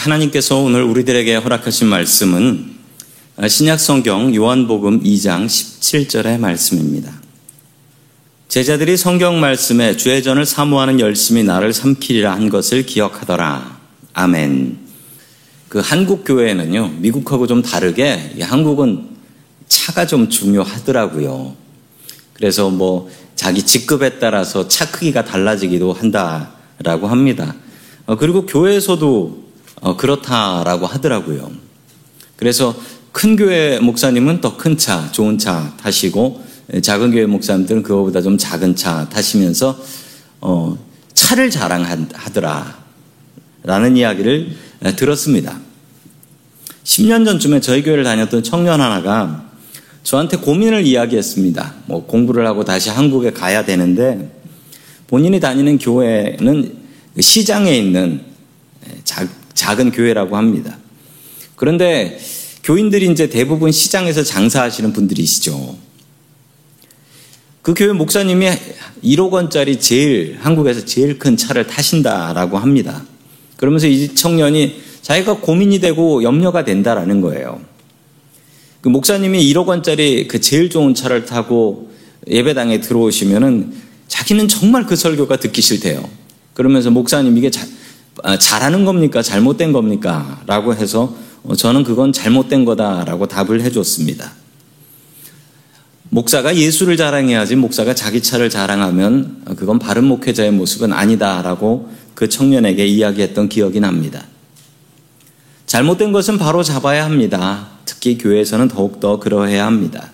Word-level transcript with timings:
하나님께서 0.00 0.56
오늘 0.56 0.82
우리들에게 0.82 1.34
허락하신 1.34 1.86
말씀은 1.86 2.70
신약 3.46 3.78
성경 3.78 4.34
요한복음 4.34 5.02
2장 5.02 5.44
17절의 5.44 6.38
말씀입니다. 6.38 7.20
제자들이 8.48 8.96
성경 8.96 9.40
말씀에 9.40 9.98
주의 9.98 10.22
전을 10.22 10.46
사모하는 10.46 11.00
열심히 11.00 11.42
나를 11.42 11.74
삼키리라 11.74 12.32
한 12.32 12.48
것을 12.48 12.86
기억하더라. 12.86 13.78
아멘. 14.14 14.78
그 15.68 15.80
한국 15.80 16.24
교회는요, 16.24 16.94
미국하고 16.96 17.46
좀 17.46 17.60
다르게 17.60 18.36
한국은 18.40 19.06
차가 19.68 20.06
좀 20.06 20.30
중요하더라고요. 20.30 21.54
그래서 22.32 22.70
뭐 22.70 23.10
자기 23.36 23.62
직급에 23.66 24.18
따라서 24.18 24.66
차 24.66 24.90
크기가 24.90 25.26
달라지기도 25.26 25.92
한다라고 25.92 27.06
합니다. 27.06 27.54
어, 28.06 28.16
그리고 28.16 28.46
교회에서도 28.46 29.49
어, 29.80 29.96
그렇다라고 29.96 30.86
하더라고요. 30.86 31.50
그래서 32.36 32.74
큰 33.12 33.36
교회 33.36 33.78
목사님은 33.80 34.40
더 34.40 34.56
큰 34.56 34.76
차, 34.76 35.10
좋은 35.12 35.38
차 35.38 35.74
타시고 35.78 36.42
작은 36.82 37.10
교회 37.10 37.26
목사님들은 37.26 37.82
그거보다 37.82 38.20
좀 38.22 38.38
작은 38.38 38.76
차 38.76 39.08
타시면서 39.08 39.78
어, 40.40 40.78
차를 41.14 41.50
자랑하더라 41.50 42.78
라는 43.62 43.96
이야기를 43.96 44.56
들었습니다. 44.96 45.58
10년 46.84 47.24
전쯤에 47.24 47.60
저희 47.60 47.82
교회를 47.82 48.04
다녔던 48.04 48.42
청년 48.42 48.80
하나가 48.80 49.44
저한테 50.02 50.38
고민을 50.38 50.86
이야기했습니다. 50.86 51.74
뭐 51.86 52.06
공부를 52.06 52.46
하고 52.46 52.64
다시 52.64 52.88
한국에 52.88 53.32
가야 53.32 53.64
되는데 53.64 54.30
본인이 55.08 55.40
다니는 55.40 55.78
교회는 55.78 56.74
시장에 57.18 57.76
있는 57.76 58.29
작, 59.60 59.70
작은 59.70 59.92
교회라고 59.92 60.36
합니다. 60.36 60.78
그런데 61.54 62.18
교인들이 62.64 63.10
이제 63.10 63.28
대부분 63.28 63.70
시장에서 63.70 64.22
장사하시는 64.22 64.92
분들이시죠. 64.94 65.76
그 67.60 67.74
교회 67.74 67.92
목사님이 67.92 68.48
1억 69.04 69.30
원짜리 69.30 69.78
제일 69.78 70.38
한국에서 70.40 70.86
제일 70.86 71.18
큰 71.18 71.36
차를 71.36 71.66
타신다라고 71.66 72.56
합니다. 72.56 73.04
그러면서 73.58 73.86
이 73.86 74.14
청년이 74.14 74.80
자기가 75.02 75.40
고민이 75.40 75.80
되고 75.80 76.22
염려가 76.22 76.64
된다라는 76.64 77.20
거예요. 77.20 77.60
그 78.80 78.88
목사님이 78.88 79.44
1억 79.52 79.66
원짜리 79.66 80.26
그 80.26 80.40
제일 80.40 80.70
좋은 80.70 80.94
차를 80.94 81.26
타고 81.26 81.90
예배당에 82.26 82.80
들어오시면은 82.80 83.74
자기는 84.08 84.48
정말 84.48 84.86
그 84.86 84.96
설교가 84.96 85.36
듣기 85.36 85.60
싫대요. 85.60 86.08
그러면서 86.54 86.90
목사님 86.90 87.36
이게 87.36 87.50
잘하는 88.38 88.84
겁니까? 88.84 89.22
잘못된 89.22 89.72
겁니까? 89.72 90.40
라고 90.46 90.74
해서 90.74 91.14
어, 91.42 91.54
저는 91.54 91.84
그건 91.84 92.12
잘못된 92.12 92.64
거다라고 92.64 93.26
답을 93.26 93.62
해줬습니다. 93.62 94.32
목사가 96.10 96.56
예수를 96.56 96.96
자랑해야지 96.96 97.56
목사가 97.56 97.94
자기 97.94 98.20
차를 98.20 98.50
자랑하면 98.50 99.44
그건 99.56 99.78
바른 99.78 100.04
목회자의 100.04 100.50
모습은 100.50 100.92
아니다라고 100.92 101.90
그 102.14 102.28
청년에게 102.28 102.84
이야기했던 102.84 103.48
기억이 103.48 103.80
납니다. 103.80 104.24
잘못된 105.66 106.10
것은 106.10 106.36
바로 106.36 106.64
잡아야 106.64 107.04
합니다. 107.04 107.68
특히 107.84 108.18
교회에서는 108.18 108.68
더욱더 108.68 109.20
그러해야 109.20 109.66
합니다. 109.66 110.10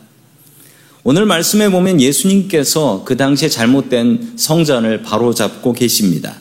오늘 1.02 1.24
말씀에 1.24 1.70
보면 1.70 2.00
예수님께서 2.00 3.04
그 3.06 3.16
당시에 3.16 3.48
잘못된 3.48 4.34
성전을 4.36 5.02
바로 5.02 5.32
잡고 5.32 5.72
계십니다. 5.72 6.34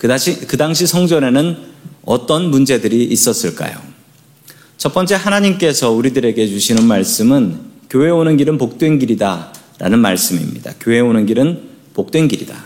그 0.00 0.08
당시, 0.08 0.46
그 0.46 0.56
당시 0.56 0.86
성전에는 0.86 1.58
어떤 2.06 2.50
문제들이 2.50 3.04
있었을까요? 3.04 3.76
첫 4.78 4.94
번째 4.94 5.14
하나님께서 5.16 5.90
우리들에게 5.90 6.46
주시는 6.48 6.86
말씀은 6.86 7.60
교회 7.90 8.08
오는 8.08 8.38
길은 8.38 8.56
복된 8.56 8.98
길이다 8.98 9.52
라는 9.78 9.98
말씀입니다. 9.98 10.72
교회 10.80 11.00
오는 11.00 11.26
길은 11.26 11.60
복된 11.92 12.28
길이다. 12.28 12.56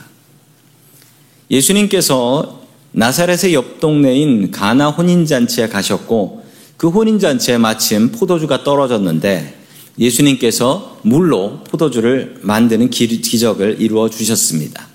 예수님께서 1.50 2.66
나사렛의 2.92 3.53
옆 3.53 3.80
동네인 3.80 4.53
가나 4.53 4.91
혼인잔치에 4.91 5.69
가셨고 5.69 6.44
그 6.76 6.88
혼인잔치에 6.88 7.59
마침 7.59 8.12
포도주가 8.12 8.62
떨어졌는데 8.62 9.59
예수님께서 9.98 11.00
물로 11.03 11.64
포도주를 11.64 12.36
만드는 12.42 12.91
기적을 12.91 13.78
이루어 13.80 14.09
주셨습니다. 14.09 14.94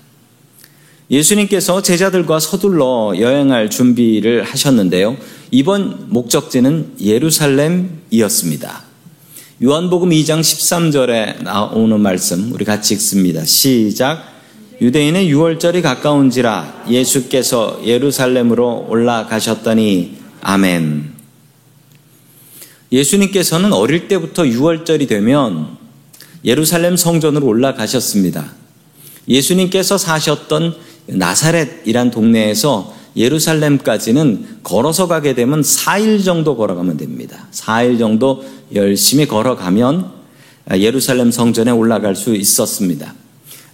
예수님께서 1.10 1.82
제자들과 1.82 2.38
서둘러 2.38 3.14
여행할 3.18 3.68
준비를 3.68 4.44
하셨는데요. 4.44 5.16
이번 5.50 6.06
목적지는 6.08 6.92
예루살렘이었습니다. 7.00 8.84
요한복음 9.62 10.10
2장 10.10 10.40
13절에 10.40 11.42
나오는 11.42 12.00
말씀 12.00 12.52
우리 12.52 12.64
같이 12.64 12.94
읽습니다. 12.94 13.44
시작. 13.44 14.24
유대인의 14.80 15.30
6월절이 15.34 15.82
가까운지라 15.82 16.84
예수께서 16.88 17.82
예루살렘으로 17.84 18.86
올라가셨더니 18.88 20.16
아멘. 20.40 21.12
예수님께서는 22.92 23.72
어릴 23.72 24.06
때부터 24.06 24.44
6월절이 24.44 25.08
되면 25.08 25.76
예루살렘 26.44 26.96
성전으로 26.96 27.46
올라가셨습니다. 27.46 28.54
예수님께서 29.28 29.98
사셨던 29.98 30.89
나사렛이란 31.06 32.10
동네에서 32.10 32.94
예루살렘까지는 33.16 34.58
걸어서 34.62 35.08
가게 35.08 35.34
되면 35.34 35.62
4일 35.62 36.24
정도 36.24 36.56
걸어가면 36.56 36.96
됩니다. 36.96 37.48
4일 37.52 37.98
정도 37.98 38.44
열심히 38.74 39.26
걸어가면 39.26 40.12
예루살렘 40.74 41.30
성전에 41.32 41.70
올라갈 41.72 42.14
수 42.14 42.34
있었습니다. 42.36 43.14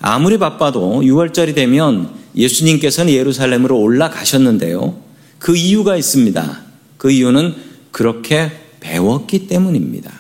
아무리 0.01 0.39
바빠도 0.39 1.03
6월절이 1.03 1.55
되면 1.55 2.11
예수님께서는 2.35 3.13
예루살렘으로 3.13 3.79
올라가셨는데요. 3.79 4.97
그 5.39 5.57
이유가 5.57 5.97
있습니다. 5.97 6.61
그 6.97 7.11
이유는 7.11 7.55
그렇게 7.91 8.51
배웠기 8.81 9.47
때문입니다. 9.47 10.13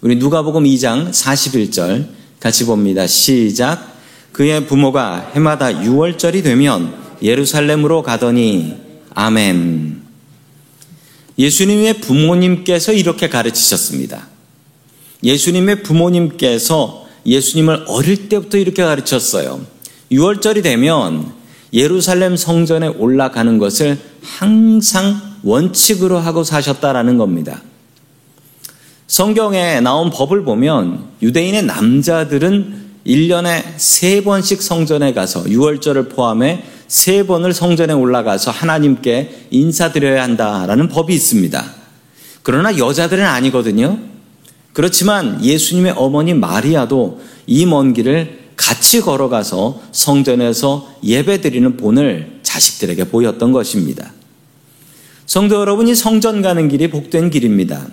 우리 0.00 0.16
누가복음 0.16 0.64
2장 0.64 1.10
41절 1.10 2.06
같이 2.40 2.66
봅니다. 2.66 3.06
시작. 3.06 3.97
그의 4.38 4.68
부모가 4.68 5.32
해마다 5.34 5.66
6월절이 5.66 6.44
되면 6.44 6.94
예루살렘으로 7.20 8.04
가더니 8.04 8.76
아멘. 9.12 10.00
예수님의 11.36 11.94
부모님께서 11.94 12.92
이렇게 12.92 13.28
가르치셨습니다. 13.28 14.28
예수님의 15.24 15.82
부모님께서 15.82 17.04
예수님을 17.26 17.86
어릴 17.88 18.28
때부터 18.28 18.58
이렇게 18.58 18.84
가르쳤어요. 18.84 19.60
6월절이 20.12 20.62
되면 20.62 21.32
예루살렘 21.72 22.36
성전에 22.36 22.86
올라가는 22.86 23.58
것을 23.58 23.98
항상 24.22 25.20
원칙으로 25.42 26.16
하고 26.16 26.44
사셨다라는 26.44 27.18
겁니다. 27.18 27.60
성경에 29.08 29.80
나온 29.80 30.10
법을 30.10 30.44
보면 30.44 31.08
유대인의 31.22 31.64
남자들은 31.64 32.77
1년에 33.08 33.76
3번씩 33.76 34.60
성전에 34.60 35.14
가서 35.14 35.44
6월절을 35.44 36.10
포함해 36.10 36.62
3번을 36.88 37.52
성전에 37.52 37.94
올라가서 37.94 38.50
하나님께 38.50 39.46
인사드려야 39.50 40.22
한다라는 40.22 40.88
법이 40.88 41.14
있습니다. 41.14 41.74
그러나 42.42 42.76
여자들은 42.76 43.24
아니거든요. 43.24 43.98
그렇지만 44.72 45.42
예수님의 45.42 45.94
어머니 45.96 46.34
마리아도 46.34 47.20
이 47.46 47.66
먼 47.66 47.94
길을 47.94 48.38
같이 48.56 49.00
걸어가서 49.00 49.82
성전에서 49.92 50.96
예배드리는 51.04 51.76
본을 51.76 52.40
자식들에게 52.42 53.04
보였던 53.04 53.52
것입니다. 53.52 54.12
성도 55.26 55.56
여러분이 55.56 55.94
성전 55.94 56.42
가는 56.42 56.68
길이 56.68 56.90
복된 56.90 57.30
길입니다. 57.30 57.86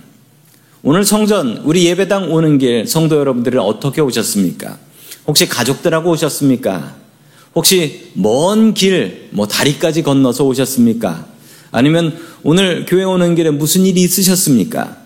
오늘 0.83 1.03
성전, 1.03 1.57
우리 1.63 1.85
예배당 1.85 2.31
오는 2.31 2.57
길, 2.57 2.87
성도 2.87 3.17
여러분들은 3.17 3.59
어떻게 3.59 4.01
오셨습니까? 4.01 4.77
혹시 5.27 5.47
가족들하고 5.47 6.11
오셨습니까? 6.11 6.95
혹시 7.55 8.11
먼 8.13 8.73
길, 8.73 9.29
뭐 9.31 9.47
다리까지 9.47 10.03
건너서 10.03 10.43
오셨습니까? 10.43 11.25
아니면 11.71 12.17
오늘 12.43 12.85
교회 12.85 13.03
오는 13.03 13.35
길에 13.35 13.49
무슨 13.49 13.85
일이 13.85 14.01
있으셨습니까? 14.01 14.97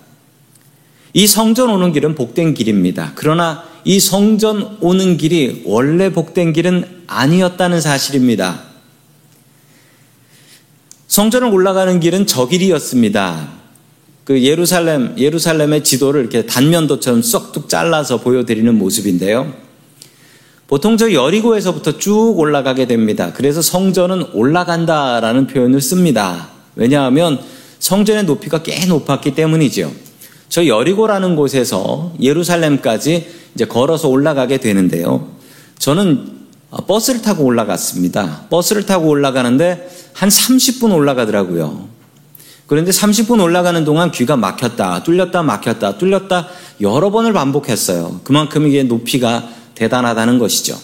이 1.13 1.25
성전 1.25 1.69
오는 1.69 1.91
길은 1.91 2.15
복된 2.15 2.53
길입니다. 2.53 3.13
그러나 3.15 3.63
이 3.85 3.99
성전 3.99 4.77
오는 4.81 5.17
길이 5.17 5.63
원래 5.65 6.11
복된 6.11 6.53
길은 6.53 7.03
아니었다는 7.07 7.81
사실입니다. 7.81 8.63
성전을 11.07 11.47
올라가는 11.47 11.99
길은 11.99 12.27
저 12.27 12.47
길이었습니다. 12.47 13.49
그 14.25 14.43
예루살렘, 14.43 15.17
예루살렘의 15.17 15.83
지도를 15.83 16.21
이렇게 16.21 16.45
단면도처럼 16.45 17.23
쏙뚝 17.23 17.67
잘라서 17.67 18.21
보여드리는 18.21 18.77
모습인데요. 18.77 19.68
보통 20.69 20.97
저 20.97 21.11
여리고에서부터 21.11 21.97
쭉 21.97 22.35
올라가게 22.37 22.85
됩니다. 22.85 23.31
그래서 23.33 23.59
성전은 23.59 24.27
올라간다라는 24.33 25.47
표현을 25.47 25.81
씁니다. 25.81 26.49
왜냐하면 26.75 27.39
성전의 27.79 28.25
높이가 28.25 28.61
꽤 28.61 28.85
높았기 28.85 29.33
때문이죠. 29.33 29.91
저 30.47 30.67
여리고라는 30.67 31.35
곳에서 31.35 32.13
예루살렘까지 32.21 33.27
이제 33.55 33.65
걸어서 33.65 34.09
올라가게 34.09 34.59
되는데요. 34.59 35.29
저는 35.79 36.37
버스를 36.85 37.23
타고 37.23 37.45
올라갔습니다. 37.45 38.45
버스를 38.51 38.85
타고 38.85 39.07
올라가는데 39.07 39.89
한 40.13 40.29
30분 40.29 40.93
올라가더라고요. 40.93 41.87
그런데 42.67 42.91
30분 42.91 43.41
올라가는 43.41 43.83
동안 43.83 44.11
귀가 44.11 44.35
막혔다, 44.35 45.01
뚫렸다, 45.01 45.41
막혔다, 45.41 45.97
뚫렸다 45.97 46.47
여러 46.81 47.09
번을 47.09 47.33
반복했어요. 47.33 48.21
그만큼 48.23 48.67
이게 48.67 48.83
높이가 48.83 49.49
대단하다는 49.79 50.39
것이죠. 50.39 50.77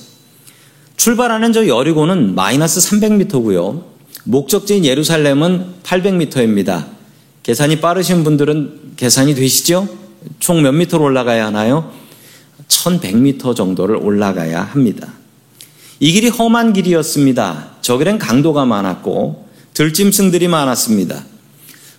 출발하는 0.96 1.52
저 1.52 1.68
여리고는 1.68 2.34
마이너스 2.34 2.80
300m고요. 2.80 3.84
목적지인 4.24 4.86
예루살렘은 4.86 5.74
800m입니다. 5.84 6.86
계산이 7.44 7.82
빠르신 7.82 8.24
분들은 8.24 8.94
계산이 8.96 9.36
되시죠? 9.36 9.88
총 10.40 10.62
몇 10.62 10.72
미터로 10.72 11.04
올라가야 11.04 11.48
하나요? 11.48 11.92
1100m 12.70 13.56
정도를 13.56 13.98
올라가야 13.98 14.64
합니다. 14.64 15.10
이 16.00 16.12
길이 16.14 16.30
험한 16.30 16.74
길이었습니다. 16.74 17.76
저 17.82 17.98
길엔 17.98 18.18
강도가 18.18 18.66
많았고 18.66 19.48
들짐승들이 19.74 20.48
많았습니다. 20.48 21.24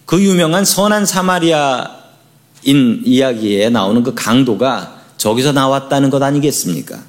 그 0.06 0.22
유명한 0.22 0.64
선한 0.64 1.04
사마리아인 1.04 3.02
이야기에 3.04 3.68
나오는 3.68 4.02
그 4.02 4.14
강도가 4.14 4.95
저기서 5.26 5.50
나왔다는 5.50 6.10
것 6.10 6.22
아니겠습니까? 6.22 7.00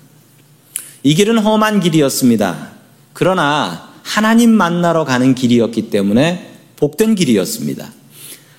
이 1.04 1.14
길은 1.14 1.38
험한 1.38 1.82
길이었습니다. 1.82 2.70
그러나 3.14 3.90
하나님 4.02 4.50
만나러 4.50 5.06
가는 5.06 5.36
길이었기 5.36 5.92
때문에 5.92 6.56
복된 6.78 7.14
길이었습니다. 7.14 7.94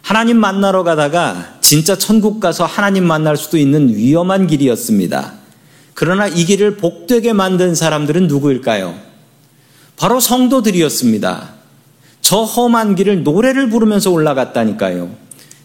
하나님 0.01 0.37
만나러 0.37 0.85
가다가 0.85 1.57
진짜 1.61 1.99
천국 1.99 2.39
가서 2.39 2.67
하나님 2.67 3.05
만날 3.05 3.37
수도 3.37 3.59
있는 3.59 3.89
위험한 3.97 4.47
길이었습니다. 4.47 5.33
그러나 5.95 6.29
이 6.29 6.45
길을 6.45 6.77
복되게 6.77 7.33
만든 7.33 7.75
사람들은 7.75 8.29
누구일까요? 8.29 8.95
바로 9.97 10.21
성도들이었습니다. 10.21 11.55
저 12.21 12.43
험한 12.43 12.95
길을 12.95 13.25
노래를 13.25 13.71
부르면서 13.71 14.13
올라갔다니까요. 14.13 15.11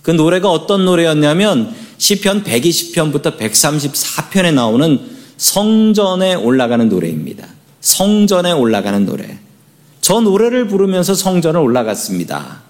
그 0.02 0.10
노래가 0.10 0.50
어떤 0.50 0.84
노래였냐면 0.84 1.83
시편 1.98 2.44
120편부터 2.44 3.38
134편에 3.38 4.54
나오는 4.54 5.00
성전에 5.38 6.36
올라가는 6.36 6.88
노래입니다. 6.88 7.48
성전에 7.82 8.52
올라가는 8.52 9.06
노래. 9.06 9.38
저 10.02 10.20
노래를 10.20 10.68
부르면서 10.68 11.14
성전을 11.14 11.60
올라갔습니다. 11.60 12.62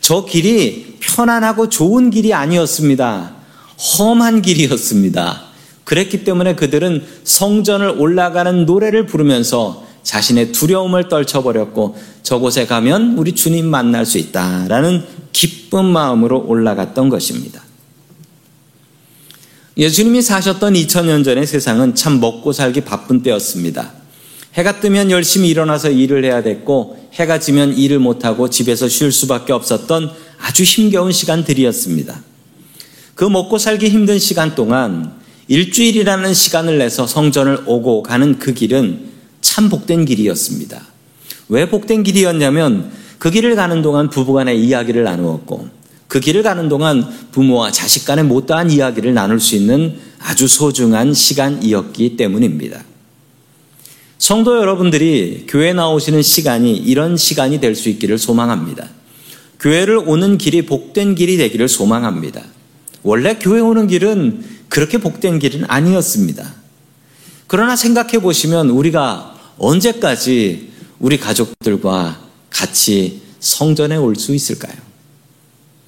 저 0.00 0.24
길이 0.24 0.96
편안하고 1.00 1.68
좋은 1.68 2.10
길이 2.10 2.34
아니었습니다. 2.34 3.34
험한 3.98 4.42
길이었습니다. 4.42 5.42
그랬기 5.84 6.24
때문에 6.24 6.56
그들은 6.56 7.04
성전을 7.24 7.90
올라가는 7.98 8.66
노래를 8.66 9.06
부르면서 9.06 9.86
자신의 10.02 10.52
두려움을 10.52 11.08
떨쳐버렸고 11.08 11.96
저곳에 12.22 12.66
가면 12.66 13.16
우리 13.18 13.34
주님 13.34 13.66
만날 13.66 14.06
수 14.06 14.18
있다라는 14.18 15.04
기쁜 15.32 15.84
마음으로 15.84 16.44
올라갔던 16.46 17.08
것입니다. 17.08 17.65
예수님이 19.76 20.22
사셨던 20.22 20.72
2000년 20.72 21.22
전의 21.22 21.46
세상은 21.46 21.94
참 21.94 22.18
먹고 22.18 22.52
살기 22.52 22.80
바쁜 22.80 23.22
때였습니다. 23.22 23.92
해가 24.54 24.80
뜨면 24.80 25.10
열심히 25.10 25.50
일어나서 25.50 25.90
일을 25.90 26.24
해야 26.24 26.42
됐고 26.42 27.10
해가 27.12 27.40
지면 27.40 27.76
일을 27.76 27.98
못하고 27.98 28.48
집에서 28.48 28.88
쉴 28.88 29.12
수밖에 29.12 29.52
없었던 29.52 30.10
아주 30.40 30.62
힘겨운 30.62 31.12
시간들이었습니다. 31.12 32.22
그 33.14 33.24
먹고 33.24 33.58
살기 33.58 33.88
힘든 33.88 34.18
시간 34.18 34.54
동안 34.54 35.12
일주일이라는 35.48 36.32
시간을 36.32 36.78
내서 36.78 37.06
성전을 37.06 37.64
오고 37.66 38.02
가는 38.02 38.38
그 38.38 38.54
길은 38.54 39.10
참 39.42 39.68
복된 39.68 40.06
길이었습니다. 40.06 40.86
왜 41.50 41.68
복된 41.68 42.02
길이었냐면 42.02 42.90
그 43.18 43.30
길을 43.30 43.56
가는 43.56 43.82
동안 43.82 44.08
부부간의 44.08 44.58
이야기를 44.58 45.04
나누었고 45.04 45.68
그 46.08 46.20
길을 46.20 46.42
가는 46.42 46.68
동안 46.68 47.04
부모와 47.32 47.72
자식 47.72 48.04
간의 48.06 48.24
못다한 48.24 48.70
이야기를 48.70 49.12
나눌 49.14 49.40
수 49.40 49.56
있는 49.56 49.98
아주 50.20 50.46
소중한 50.48 51.14
시간이었기 51.14 52.16
때문입니다. 52.16 52.84
성도 54.18 54.56
여러분들이 54.56 55.44
교회 55.48 55.72
나오시는 55.72 56.22
시간이 56.22 56.74
이런 56.76 57.16
시간이 57.16 57.60
될 57.60 57.74
수 57.74 57.88
있기를 57.90 58.18
소망합니다. 58.18 58.88
교회를 59.60 59.98
오는 59.98 60.38
길이 60.38 60.62
복된 60.62 61.14
길이 61.14 61.36
되기를 61.36 61.68
소망합니다. 61.68 62.42
원래 63.02 63.36
교회 63.38 63.60
오는 63.60 63.86
길은 63.86 64.44
그렇게 64.68 64.98
복된 64.98 65.38
길은 65.38 65.64
아니었습니다. 65.68 66.54
그러나 67.46 67.76
생각해 67.76 68.20
보시면 68.20 68.70
우리가 68.70 69.34
언제까지 69.58 70.70
우리 70.98 71.18
가족들과 71.18 72.20
같이 72.50 73.22
성전에 73.40 73.96
올 73.96 74.16
수 74.16 74.34
있을까요? 74.34 74.85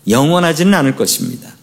영원하지는 0.08 0.74
않을 0.74 0.96
것입니다. 0.96 1.54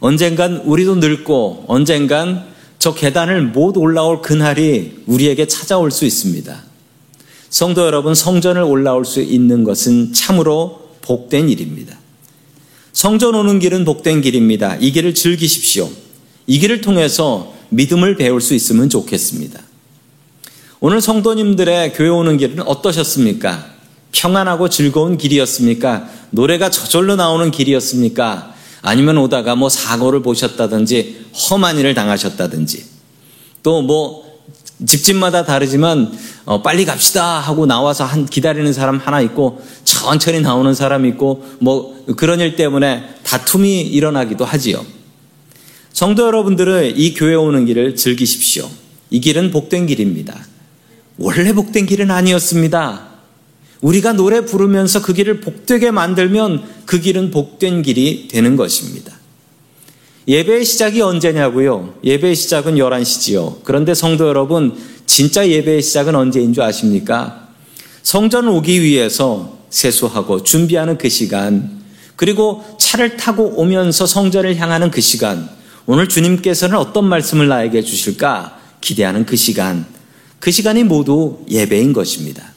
언젠간 0.00 0.58
우리도 0.64 0.96
늙고 0.96 1.64
언젠간 1.68 2.44
저 2.78 2.94
계단을 2.94 3.42
못 3.42 3.76
올라올 3.76 4.20
그날이 4.20 5.02
우리에게 5.06 5.46
찾아올 5.46 5.90
수 5.90 6.04
있습니다. 6.04 6.62
성도 7.48 7.86
여러분, 7.86 8.14
성전을 8.14 8.62
올라올 8.62 9.04
수 9.04 9.22
있는 9.22 9.64
것은 9.64 10.12
참으로 10.12 10.90
복된 11.02 11.48
일입니다. 11.48 11.98
성전 12.92 13.34
오는 13.34 13.58
길은 13.58 13.84
복된 13.84 14.20
길입니다. 14.20 14.76
이 14.76 14.92
길을 14.92 15.14
즐기십시오. 15.14 15.88
이 16.46 16.58
길을 16.58 16.80
통해서 16.80 17.54
믿음을 17.70 18.16
배울 18.16 18.40
수 18.40 18.54
있으면 18.54 18.88
좋겠습니다. 18.88 19.60
오늘 20.80 21.00
성도님들의 21.00 21.94
교회 21.94 22.08
오는 22.08 22.36
길은 22.36 22.60
어떠셨습니까? 22.62 23.73
평안하고 24.14 24.68
즐거운 24.68 25.18
길이었습니까? 25.18 26.08
노래가 26.30 26.70
저절로 26.70 27.16
나오는 27.16 27.50
길이었습니까? 27.50 28.54
아니면 28.80 29.18
오다가 29.18 29.56
뭐 29.56 29.68
사고를 29.68 30.22
보셨다든지 30.22 31.26
험한 31.50 31.78
일을 31.78 31.94
당하셨다든지 31.94 32.84
또 33.62 33.82
뭐 33.82 34.24
집집마다 34.86 35.44
다르지만 35.44 36.12
어 36.44 36.62
빨리 36.62 36.84
갑시다 36.84 37.38
하고 37.38 37.64
나와서 37.64 38.04
한 38.04 38.26
기다리는 38.26 38.72
사람 38.72 38.98
하나 38.98 39.20
있고 39.20 39.62
천천히 39.84 40.40
나오는 40.40 40.74
사람 40.74 41.06
있고 41.06 41.44
뭐 41.60 42.04
그런 42.16 42.40
일 42.40 42.56
때문에 42.56 43.04
다툼이 43.22 43.82
일어나기도 43.82 44.44
하지요. 44.44 44.84
성도 45.92 46.26
여러분들은 46.26 46.98
이 46.98 47.14
교회 47.14 47.34
오는 47.34 47.64
길을 47.66 47.94
즐기십시오. 47.94 48.68
이 49.10 49.20
길은 49.20 49.52
복된 49.52 49.86
길입니다. 49.86 50.44
원래 51.18 51.52
복된 51.52 51.86
길은 51.86 52.10
아니었습니다. 52.10 53.13
우리가 53.80 54.12
노래 54.12 54.44
부르면서 54.44 55.02
그 55.02 55.12
길을 55.12 55.40
복되게 55.40 55.90
만들면 55.90 56.64
그 56.86 57.00
길은 57.00 57.30
복된 57.30 57.82
길이 57.82 58.28
되는 58.28 58.56
것입니다. 58.56 59.12
예배의 60.26 60.64
시작이 60.64 61.02
언제냐고요? 61.02 61.96
예배의 62.02 62.34
시작은 62.34 62.76
11시지요. 62.76 63.62
그런데 63.62 63.92
성도 63.92 64.26
여러분, 64.26 64.74
진짜 65.06 65.46
예배의 65.46 65.82
시작은 65.82 66.14
언제인 66.14 66.54
줄 66.54 66.62
아십니까? 66.62 67.48
성전 68.02 68.48
오기 68.48 68.82
위해서 68.82 69.58
세수하고 69.68 70.42
준비하는 70.42 70.96
그 70.96 71.10
시간, 71.10 71.82
그리고 72.16 72.64
차를 72.78 73.16
타고 73.16 73.54
오면서 73.56 74.06
성전을 74.06 74.56
향하는 74.56 74.90
그 74.90 75.00
시간, 75.00 75.48
오늘 75.84 76.08
주님께서는 76.08 76.78
어떤 76.78 77.04
말씀을 77.04 77.48
나에게 77.48 77.82
주실까 77.82 78.58
기대하는 78.80 79.26
그 79.26 79.36
시간, 79.36 79.84
그 80.40 80.50
시간이 80.50 80.84
모두 80.84 81.44
예배인 81.50 81.92
것입니다. 81.92 82.53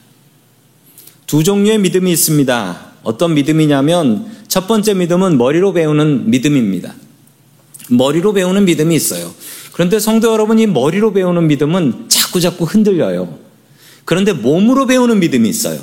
두 1.28 1.44
종류의 1.44 1.80
믿음이 1.80 2.10
있습니다. 2.12 2.88
어떤 3.04 3.34
믿음이냐면 3.34 4.26
첫 4.48 4.66
번째 4.66 4.94
믿음은 4.94 5.38
머리로 5.38 5.74
배우는 5.74 6.30
믿음입니다. 6.30 6.96
머리로 7.90 8.32
배우는 8.34 8.64
믿음이 8.64 8.96
있어요. 8.96 9.32
그런데 9.74 10.00
성도 10.00 10.32
여러분, 10.32 10.58
이 10.58 10.66
머리로 10.66 11.12
배우는 11.12 11.48
믿음은 11.48 12.06
자꾸 12.08 12.40
자꾸 12.40 12.64
흔들려요. 12.64 13.38
그런데 14.06 14.32
몸으로 14.32 14.86
배우는 14.86 15.20
믿음이 15.20 15.50
있어요. 15.50 15.80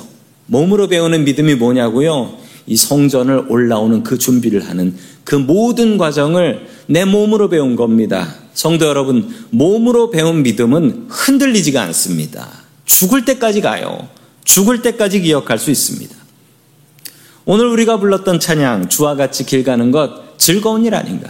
몸으로 0.47 0.87
배우는 0.87 1.23
믿음이 1.23 1.55
뭐냐고요? 1.55 2.37
이 2.65 2.75
성전을 2.75 3.45
올라오는 3.47 4.03
그 4.03 4.17
준비를 4.17 4.67
하는 4.67 4.95
그 5.23 5.35
모든 5.35 5.99
과정을 5.99 6.67
내 6.87 7.05
몸으로 7.05 7.49
배운 7.49 7.75
겁니다. 7.75 8.33
성도 8.55 8.87
여러분, 8.87 9.29
몸으로 9.51 10.09
배운 10.09 10.41
믿음은 10.41 11.05
흔들리지가 11.09 11.83
않습니다. 11.83 12.49
죽을 12.85 13.25
때까지 13.25 13.61
가요. 13.61 14.07
죽을 14.45 14.81
때까지 14.81 15.21
기억할 15.21 15.59
수 15.59 15.69
있습니다. 15.69 16.15
오늘 17.43 17.67
우리가 17.67 17.99
불렀던 17.99 18.39
찬양, 18.39 18.89
주와 18.89 19.15
같이 19.15 19.45
길 19.45 19.63
가는 19.63 19.91
것 19.91 20.37
즐거운 20.37 20.85
일 20.85 20.95
아닌가? 20.95 21.29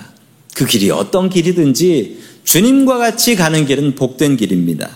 그 0.54 0.66
길이 0.66 0.92
어떤 0.92 1.30
길이든지 1.30 2.20
주님과 2.44 2.98
같이 2.98 3.36
가는 3.36 3.66
길은 3.66 3.96
복된 3.96 4.38
길입니다. 4.38 4.90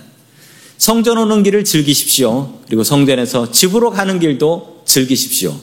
성전 0.78 1.18
오는 1.18 1.44
길을 1.44 1.66
즐기십시오. 1.66 2.60
그리고 2.68 2.84
성전에서 2.84 3.52
집으로 3.52 3.90
가는 3.90 4.20
길도 4.20 4.84
즐기십시오. 4.86 5.54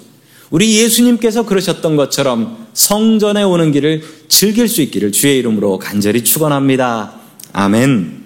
우리 0.50 0.78
예수님께서 0.78 1.46
그러셨던 1.46 1.96
것처럼 1.96 2.66
성전에 2.74 3.42
오는 3.42 3.72
길을 3.72 4.02
즐길 4.28 4.68
수 4.68 4.82
있기를 4.82 5.12
주의 5.12 5.38
이름으로 5.38 5.78
간절히 5.78 6.22
축원합니다. 6.22 7.14
아멘. 7.52 8.25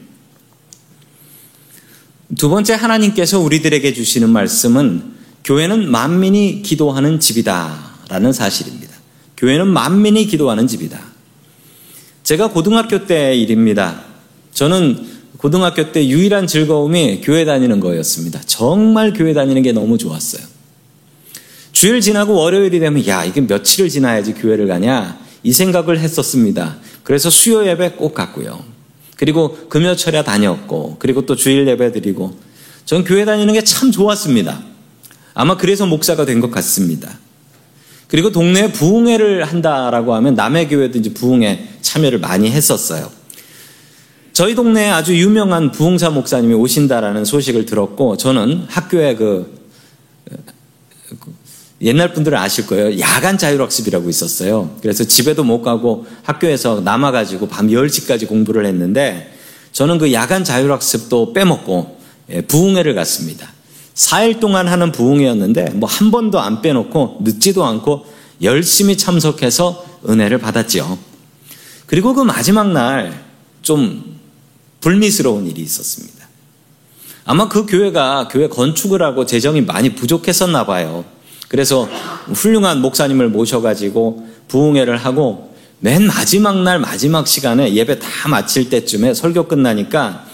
두 2.38 2.48
번째 2.48 2.74
하나님께서 2.74 3.40
우리들에게 3.40 3.92
주시는 3.92 4.30
말씀은 4.30 5.02
교회는 5.44 5.90
만민이 5.90 6.62
기도하는 6.62 7.18
집이다라는 7.18 8.32
사실입니다. 8.32 8.94
교회는 9.36 9.66
만민이 9.66 10.26
기도하는 10.26 10.66
집이다. 10.66 11.00
제가 12.22 12.50
고등학교 12.50 13.06
때 13.06 13.34
일입니다. 13.34 14.02
저는 14.52 15.08
고등학교 15.38 15.90
때 15.90 16.06
유일한 16.06 16.46
즐거움이 16.46 17.22
교회 17.22 17.44
다니는 17.44 17.80
거였습니다. 17.80 18.40
정말 18.46 19.12
교회 19.12 19.32
다니는 19.32 19.62
게 19.62 19.72
너무 19.72 19.98
좋았어요. 19.98 20.42
주일 21.72 22.00
지나고 22.00 22.34
월요일이 22.34 22.78
되면 22.78 23.06
야 23.06 23.24
이게 23.24 23.40
며칠을 23.40 23.88
지나야지 23.88 24.34
교회를 24.34 24.68
가냐 24.68 25.18
이 25.42 25.52
생각을 25.52 25.98
했었습니다. 25.98 26.76
그래서 27.02 27.30
수요 27.30 27.66
예배 27.66 27.92
꼭 27.92 28.14
갔고요. 28.14 28.69
그리고 29.20 29.54
금요철에 29.68 30.24
다녔고 30.24 30.96
그리고 30.98 31.26
또 31.26 31.36
주일 31.36 31.68
예배 31.68 31.92
드리고 31.92 32.34
전 32.86 33.04
교회 33.04 33.26
다니는 33.26 33.52
게 33.52 33.60
참 33.60 33.92
좋았습니다. 33.92 34.62
아마 35.34 35.58
그래서 35.58 35.84
목사가 35.84 36.24
된 36.24 36.40
것 36.40 36.50
같습니다. 36.50 37.18
그리고 38.08 38.32
동네에 38.32 38.72
부흥회를 38.72 39.44
한다라고 39.44 40.14
하면 40.14 40.34
남의 40.36 40.68
교회도 40.70 40.98
이제 40.98 41.12
부흥회 41.12 41.68
참여를 41.82 42.18
많이 42.18 42.50
했었어요. 42.50 43.10
저희 44.32 44.54
동네에 44.54 44.88
아주 44.88 45.14
유명한 45.14 45.70
부흥사 45.70 46.08
목사님이 46.08 46.54
오신다라는 46.54 47.26
소식을 47.26 47.66
들었고 47.66 48.16
저는 48.16 48.64
학교에 48.68 49.16
그 49.16 49.60
옛날 51.82 52.12
분들은 52.12 52.36
아실 52.36 52.66
거예요. 52.66 52.98
야간 53.00 53.38
자율학습이라고 53.38 54.08
있었어요. 54.10 54.76
그래서 54.82 55.04
집에도 55.04 55.44
못 55.44 55.62
가고 55.62 56.06
학교에서 56.22 56.80
남아가지고 56.80 57.48
밤 57.48 57.68
10시까지 57.68 58.28
공부를 58.28 58.66
했는데 58.66 59.32
저는 59.72 59.98
그 59.98 60.12
야간 60.12 60.44
자율학습도 60.44 61.32
빼먹고 61.32 61.98
예, 62.30 62.42
부흥회를 62.42 62.94
갔습니다. 62.94 63.48
4일 63.94 64.40
동안 64.40 64.68
하는 64.68 64.92
부흥회였는데 64.92 65.70
뭐 65.74 65.88
한 65.88 66.10
번도 66.10 66.38
안 66.38 66.60
빼놓고 66.62 67.18
늦지도 67.22 67.64
않고 67.64 68.04
열심히 68.42 68.96
참석해서 68.96 69.84
은혜를 70.08 70.38
받았죠. 70.38 70.98
그리고 71.86 72.14
그 72.14 72.22
마지막 72.22 72.70
날 72.72 73.30
좀 73.62 74.18
불미스러운 74.80 75.46
일이 75.46 75.60
있었습니다. 75.62 76.26
아마 77.24 77.48
그 77.48 77.66
교회가 77.66 78.28
교회 78.28 78.48
건축을 78.48 79.02
하고 79.02 79.26
재정이 79.26 79.60
많이 79.60 79.94
부족했었나 79.94 80.64
봐요. 80.64 81.04
그래서 81.50 81.88
훌륭한 82.32 82.80
목사님을 82.80 83.28
모셔가지고 83.28 84.24
부흥회를 84.46 84.96
하고 84.96 85.52
맨 85.80 86.06
마지막 86.06 86.62
날 86.62 86.78
마지막 86.78 87.26
시간에 87.26 87.74
예배 87.74 87.98
다 87.98 88.28
마칠 88.28 88.70
때쯤에 88.70 89.14
설교 89.14 89.48
끝나니까 89.48 90.26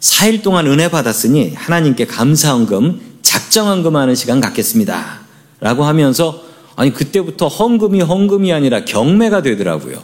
4일 0.00 0.42
동안 0.42 0.66
은혜 0.66 0.90
받았으니 0.90 1.54
하나님께 1.54 2.04
감사헌금, 2.06 3.00
작정헌금 3.22 3.96
하는 3.96 4.14
시간 4.14 4.38
갖겠습니다. 4.40 5.20
라고 5.60 5.84
하면서 5.84 6.42
아니 6.76 6.92
그때부터 6.92 7.48
헌금이 7.48 8.02
헌금이 8.02 8.52
아니라 8.52 8.84
경매가 8.84 9.40
되더라고요. 9.40 10.02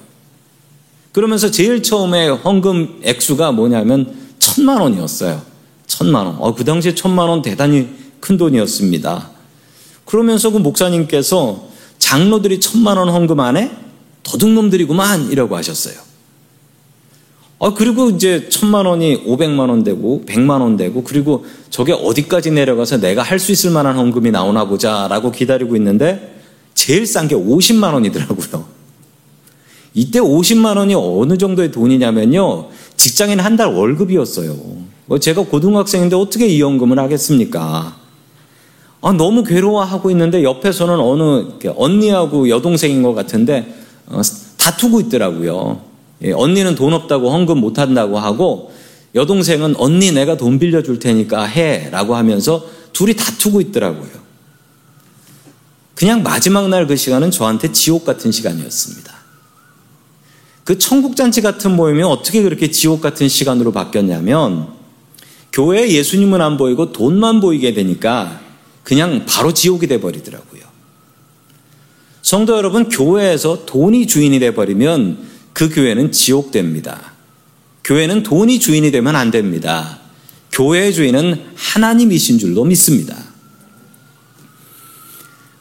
그러면서 1.13 1.51
제일 1.51 1.83
처음에 1.83 2.29
헌금 2.29 3.01
액수가 3.03 3.53
뭐냐면 3.53 4.15
천만 4.39 4.81
원이었어요. 4.81 5.43
천만 5.87 6.25
원. 6.25 6.37
어, 6.39 6.55
그 6.55 6.65
당시에 6.65 6.95
천만 6.95 7.29
원 7.29 7.43
대단히 7.43 7.91
큰 8.21 8.39
돈이었습니다. 8.39 9.36
그러면서 10.07 10.51
그 10.51 10.59
목사님께서 10.59 11.69
장로들이 11.99 12.61
천만 12.61 12.97
원 12.97 13.11
헌금 13.11 13.39
안에 13.41 13.71
도둑놈들이구만 14.23 15.31
이라고 15.31 15.57
하셨어요. 15.57 15.95
아, 17.59 17.73
그리고 17.75 18.11
이제 18.11 18.49
천만 18.51 18.85
원이 18.87 19.23
오백만 19.27 19.71
원 19.71 19.83
되고 19.83 20.23
백만 20.27 20.61
원 20.61 20.77
되고 20.77 21.03
그리고 21.03 21.47
저게 21.71 21.93
어디까지 21.93 22.51
내려가서 22.51 22.99
내가 22.99 23.23
할 23.23 23.39
수 23.39 23.51
있을 23.53 23.71
만한 23.71 23.97
헌금이 23.97 24.31
나오나 24.31 24.67
보자라고 24.67 25.31
기다리고 25.33 25.75
있는데 25.77 26.41
제일 26.75 27.07
싼 27.07 27.29
게 27.29 27.35
오십만 27.35 27.95
원이더라고요. 27.95 28.67
이때 29.95 30.19
오십만 30.19 30.77
원이 30.77 30.95
어느 30.95 31.39
정도의 31.39 31.73
돈이냐면요. 31.73 32.69
직장인 32.97 33.41
한 33.41 33.57
달 33.57 33.69
월급이었어요. 33.73 34.55
뭐 35.07 35.19
제가 35.19 35.45
고등학생인데 35.45 36.15
어떻게 36.15 36.47
이 36.49 36.61
헌금을 36.61 36.99
하겠습니까? 36.99 37.97
아, 39.07 39.13
너무 39.13 39.45
괴로워하고 39.45 40.11
있는데 40.11 40.43
옆에서는 40.43 40.99
어느 40.99 41.45
언니하고 41.77 42.49
여동생인 42.49 43.05
것 43.05 43.15
같은데 43.15 43.73
어, 44.07 44.21
다투고 44.57 44.99
있더라고요. 45.03 45.81
예, 46.23 46.33
언니는 46.33 46.75
돈 46.75 46.93
없다고 46.93 47.31
헌금 47.31 47.59
못 47.59 47.79
한다고 47.79 48.19
하고 48.19 48.73
여동생은 49.15 49.77
언니 49.77 50.11
내가 50.11 50.37
돈 50.37 50.59
빌려줄 50.59 50.99
테니까 50.99 51.45
해라고 51.45 52.17
하면서 52.17 52.67
둘이 52.93 53.15
다투고 53.15 53.61
있더라고요. 53.61 54.11
그냥 55.95 56.25
마지막 56.25 56.69
날 56.69 56.89
그 56.89 56.97
시간은 56.97 57.31
저한테 57.31 57.71
지옥 57.71 58.05
같은 58.05 58.33
시간이었습니다. 58.33 59.15
그 60.65 60.79
천국잔치 60.79 61.43
같은 61.43 61.77
모임이 61.77 62.03
어떻게 62.03 62.43
그렇게 62.43 62.73
지옥 62.73 63.03
같은 63.03 63.29
시간으로 63.29 63.71
바뀌었냐면 63.71 64.67
교회에 65.53 65.93
예수님은 65.93 66.41
안 66.41 66.57
보이고 66.57 66.91
돈만 66.91 67.41
보이게 67.41 67.73
되니까 67.73 68.46
그냥 68.87 69.27
바로 69.27 69.53
지옥이 69.53 69.89
돼 69.89 70.01
버리더라고요. 70.01 70.63
성도 72.23 72.57
여러분, 72.57 72.89
교회에서 72.89 73.67
돈이 73.67 74.07
주인이 74.07 74.39
돼 74.39 74.55
버리면 74.55 75.27
그 75.53 75.69
교회는 75.69 76.13
지옥됩니다. 76.13 77.15
교회는 77.83 78.23
돈이 78.23 78.61
주인이 78.61 78.93
되면 78.93 79.17
안 79.17 79.33
됩니다. 79.33 79.99
교회의 80.53 80.95
주인은 80.95 81.47
하나님이신 81.57 82.39
줄로 82.39 82.65
믿습니다. 82.65 83.17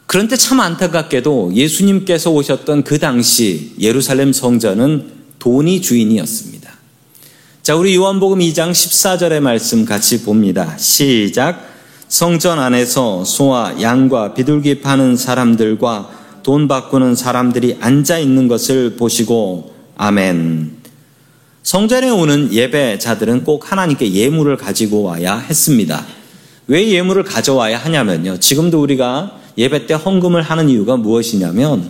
그런데 0.06 0.38
참 0.38 0.60
안타깝게도 0.60 1.54
예수님께서 1.56 2.30
오셨던 2.30 2.84
그 2.84 3.00
당시 3.00 3.74
예루살렘 3.80 4.34
성전은 4.34 5.14
돈이 5.40 5.82
주인이었습니다. 5.82 6.72
자, 7.64 7.76
우리 7.76 7.96
요한복음 7.96 8.38
2장 8.38 8.70
14절의 8.70 9.40
말씀 9.40 9.84
같이 9.84 10.22
봅니다. 10.22 10.78
시작. 10.78 11.65
성전 12.08 12.60
안에서 12.60 13.26
소와 13.26 13.82
양과 13.82 14.36
비둘기 14.36 14.82
파는 14.82 15.18
사람들과 15.18 16.10
돈 16.44 16.68
바꾸는 16.68 17.16
사람들이 17.16 17.78
앉아 17.80 18.20
있는 18.20 18.48
것을 18.48 18.96
보시고 18.96 19.74
아멘. 19.98 20.76
성전에 21.64 22.12
오는 22.12 22.54
예배자들은 22.54 23.44
꼭 23.44 23.72
하나님께 23.72 24.14
예물을 24.14 24.56
가지고 24.58 25.02
와야 25.02 25.38
했습니다. 25.38 26.06
왜 26.68 26.88
예물을 26.90 27.24
가져와야 27.24 27.80
하냐면요. 27.80 28.40
지금도 28.40 28.82
우리가 28.82 29.40
예배 29.58 29.88
때 29.88 29.96
헌금을 29.96 30.44
하는 30.44 30.70
이유가 30.70 30.98
무엇이냐면 30.98 31.90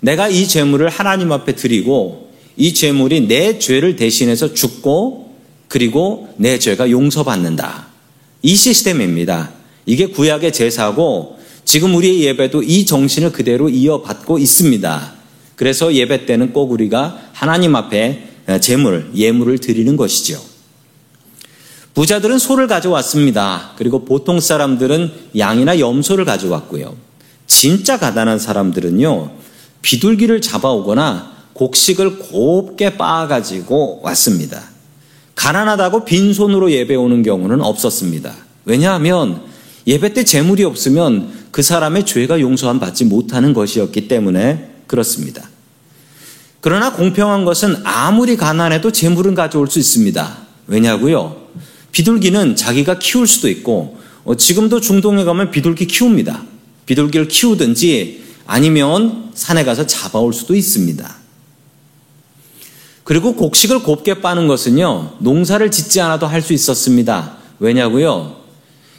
내가 0.00 0.28
이 0.28 0.48
재물을 0.48 0.88
하나님 0.88 1.32
앞에 1.32 1.54
드리고 1.54 2.30
이 2.56 2.72
재물이 2.72 3.28
내 3.28 3.58
죄를 3.58 3.96
대신해서 3.96 4.54
죽고 4.54 5.34
그리고 5.68 6.32
내 6.38 6.58
죄가 6.58 6.90
용서받는다. 6.90 7.89
이 8.42 8.56
시스템입니다. 8.56 9.50
이게 9.86 10.06
구약의 10.06 10.52
제사고 10.52 11.38
지금 11.64 11.94
우리의 11.94 12.22
예배도 12.22 12.62
이 12.62 12.86
정신을 12.86 13.32
그대로 13.32 13.68
이어받고 13.68 14.38
있습니다. 14.38 15.12
그래서 15.56 15.94
예배 15.94 16.26
때는 16.26 16.52
꼭 16.52 16.72
우리가 16.72 17.20
하나님 17.32 17.76
앞에 17.76 18.28
제물, 18.60 19.10
예물을 19.14 19.58
드리는 19.58 19.94
것이죠. 19.96 20.42
부자들은 21.94 22.38
소를 22.38 22.66
가져왔습니다. 22.66 23.72
그리고 23.76 24.04
보통 24.04 24.40
사람들은 24.40 25.12
양이나 25.36 25.78
염소를 25.78 26.24
가져왔고요. 26.24 26.96
진짜 27.46 27.98
가난한 27.98 28.38
사람들은요, 28.38 29.32
비둘기를 29.82 30.40
잡아오거나 30.40 31.36
곡식을 31.52 32.18
곱게 32.18 32.96
빻아가지고 32.96 34.00
왔습니다. 34.02 34.62
가난하다고 35.34 36.04
빈손으로 36.04 36.70
예배 36.70 36.94
오는 36.94 37.22
경우는 37.22 37.60
없었습니다. 37.62 38.34
왜냐하면 38.64 39.42
예배 39.86 40.12
때 40.12 40.24
재물이 40.24 40.64
없으면 40.64 41.30
그 41.50 41.62
사람의 41.62 42.06
죄가 42.06 42.40
용서함 42.40 42.78
받지 42.78 43.04
못하는 43.04 43.52
것이었기 43.52 44.08
때문에 44.08 44.70
그렇습니다. 44.86 45.48
그러나 46.60 46.92
공평한 46.92 47.44
것은 47.44 47.76
아무리 47.84 48.36
가난해도 48.36 48.92
재물은 48.92 49.34
가져올 49.34 49.66
수 49.68 49.78
있습니다. 49.78 50.38
왜냐고요? 50.66 51.36
비둘기는 51.92 52.54
자기가 52.54 52.98
키울 52.98 53.26
수도 53.26 53.48
있고 53.48 53.98
어, 54.24 54.36
지금도 54.36 54.80
중동에 54.80 55.24
가면 55.24 55.50
비둘기 55.50 55.86
키웁니다. 55.86 56.44
비둘기를 56.86 57.28
키우든지 57.28 58.24
아니면 58.46 59.30
산에 59.34 59.64
가서 59.64 59.86
잡아올 59.86 60.32
수도 60.32 60.54
있습니다. 60.54 61.19
그리고 63.10 63.34
곡식을 63.34 63.82
곱게 63.82 64.20
빠는 64.20 64.46
것은요, 64.46 65.14
농사를 65.18 65.68
짓지 65.72 66.00
않아도 66.00 66.28
할 66.28 66.42
수 66.42 66.52
있었습니다. 66.52 67.38
왜냐고요? 67.58 68.36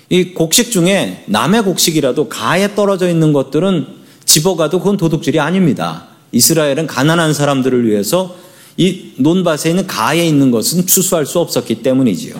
이 0.09 0.33
곡식 0.33 0.69
중에 0.69 1.23
남의 1.27 1.63
곡식이라도 1.63 2.27
가에 2.27 2.75
떨어져 2.75 3.07
있는 3.07 3.31
것들은 3.31 3.87
집어가도 4.25 4.79
그건 4.79 4.97
도둑질이 4.97 5.39
아닙니다. 5.39 6.07
이스라엘은 6.33 6.87
가난한 6.87 7.33
사람들을 7.33 7.87
위해서 7.87 8.35
이 8.75 9.13
논밭에 9.15 9.69
있는 9.69 9.87
가에 9.87 10.27
있는 10.27 10.51
것은 10.51 10.87
추수할 10.87 11.25
수 11.25 11.39
없었기 11.39 11.81
때문이지요. 11.81 12.35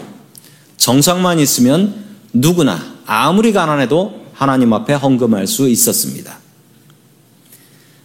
정상만 0.75 1.40
있으면 1.40 2.04
누구나 2.34 2.84
아무리 3.06 3.54
가난해도 3.54 4.25
하나님 4.34 4.74
앞에 4.74 4.96
헌금할 4.96 5.48
수 5.48 5.70
있었습니다. 5.70 6.38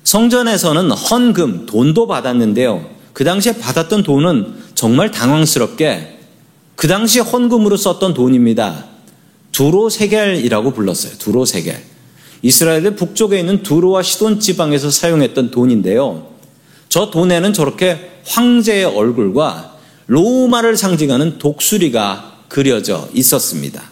성전에서는 0.04 0.92
헌금, 0.92 1.66
돈도 1.66 2.06
받았는데요. 2.06 2.94
그 3.16 3.25
당시에 3.25 3.54
받았던 3.56 4.02
돈은 4.02 4.56
정말 4.75 5.11
당황스럽게 5.11 6.18
그 6.75 6.87
당시 6.87 7.18
헌금으로 7.18 7.78
썼던 7.78 8.12
돈입니다. 8.12 8.85
두로 9.52 9.88
세겔이라고 9.88 10.73
불렀어요. 10.73 11.14
두로 11.16 11.46
세겔. 11.46 11.82
이스라엘의 12.42 12.94
북쪽에 12.94 13.38
있는 13.38 13.62
두로와 13.62 14.02
시돈 14.02 14.38
지방에서 14.38 14.90
사용했던 14.90 15.50
돈인데요. 15.50 16.26
저 16.90 17.11
돈에는 17.11 17.54
저렇게 17.54 18.20
황제의 18.26 18.85
얼굴과 18.85 19.76
로마를 20.08 20.76
상징하는 20.76 21.38
독수리가 21.38 22.42
그려져 22.49 23.08
있었습니다. 23.14 23.82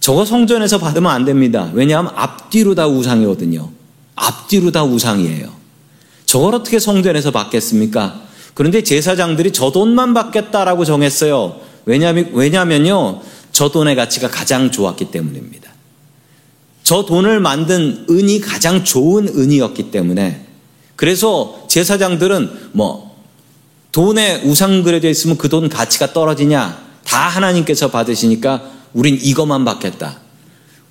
저거 0.00 0.24
성전에서 0.24 0.78
받으면 0.78 1.12
안 1.12 1.24
됩니다. 1.24 1.70
왜냐하면 1.74 2.12
앞뒤로 2.16 2.74
다 2.74 2.88
우상이거든요. 2.88 3.70
앞뒤로 4.16 4.72
다 4.72 4.82
우상이에요. 4.82 5.59
저걸 6.30 6.54
어떻게 6.54 6.78
성전에서 6.78 7.32
받겠습니까? 7.32 8.20
그런데 8.54 8.84
제사장들이 8.84 9.50
저 9.52 9.72
돈만 9.72 10.14
받겠다라고 10.14 10.84
정했어요. 10.84 11.56
왜냐면, 11.86 12.30
왜냐면요. 12.32 13.20
저 13.50 13.70
돈의 13.70 13.96
가치가 13.96 14.28
가장 14.30 14.70
좋았기 14.70 15.10
때문입니다. 15.10 15.72
저 16.84 17.04
돈을 17.04 17.40
만든 17.40 18.06
은이 18.08 18.40
가장 18.42 18.84
좋은 18.84 19.26
은이었기 19.26 19.90
때문에 19.90 20.46
그래서 20.94 21.64
제사장들은 21.66 22.70
뭐 22.72 23.16
돈에 23.90 24.42
우상 24.44 24.84
그려져 24.84 25.08
있으면 25.08 25.36
그 25.36 25.48
돈 25.48 25.68
가치가 25.68 26.12
떨어지냐 26.12 26.80
다 27.02 27.18
하나님께서 27.28 27.90
받으시니까 27.90 28.62
우린 28.92 29.18
이것만 29.20 29.64
받겠다. 29.64 30.20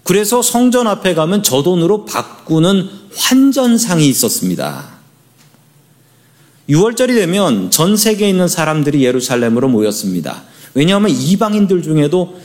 그래서 0.03 0.41
성전 0.41 0.87
앞에 0.87 1.13
가면 1.13 1.43
저 1.43 1.63
돈으로 1.63 2.03
바꾸는 2.03 2.89
환전상이 3.15 4.05
있었습니다. 4.09 4.98
6월절이 6.69 7.15
되면 7.15 7.71
전 7.71 7.97
세계에 7.97 8.29
있는 8.29 8.47
사람들이 8.47 9.03
예루살렘으로 9.03 9.69
모였습니다. 9.69 10.43
왜냐하면 10.75 11.09
이방인들 11.09 11.81
중에도 11.81 12.39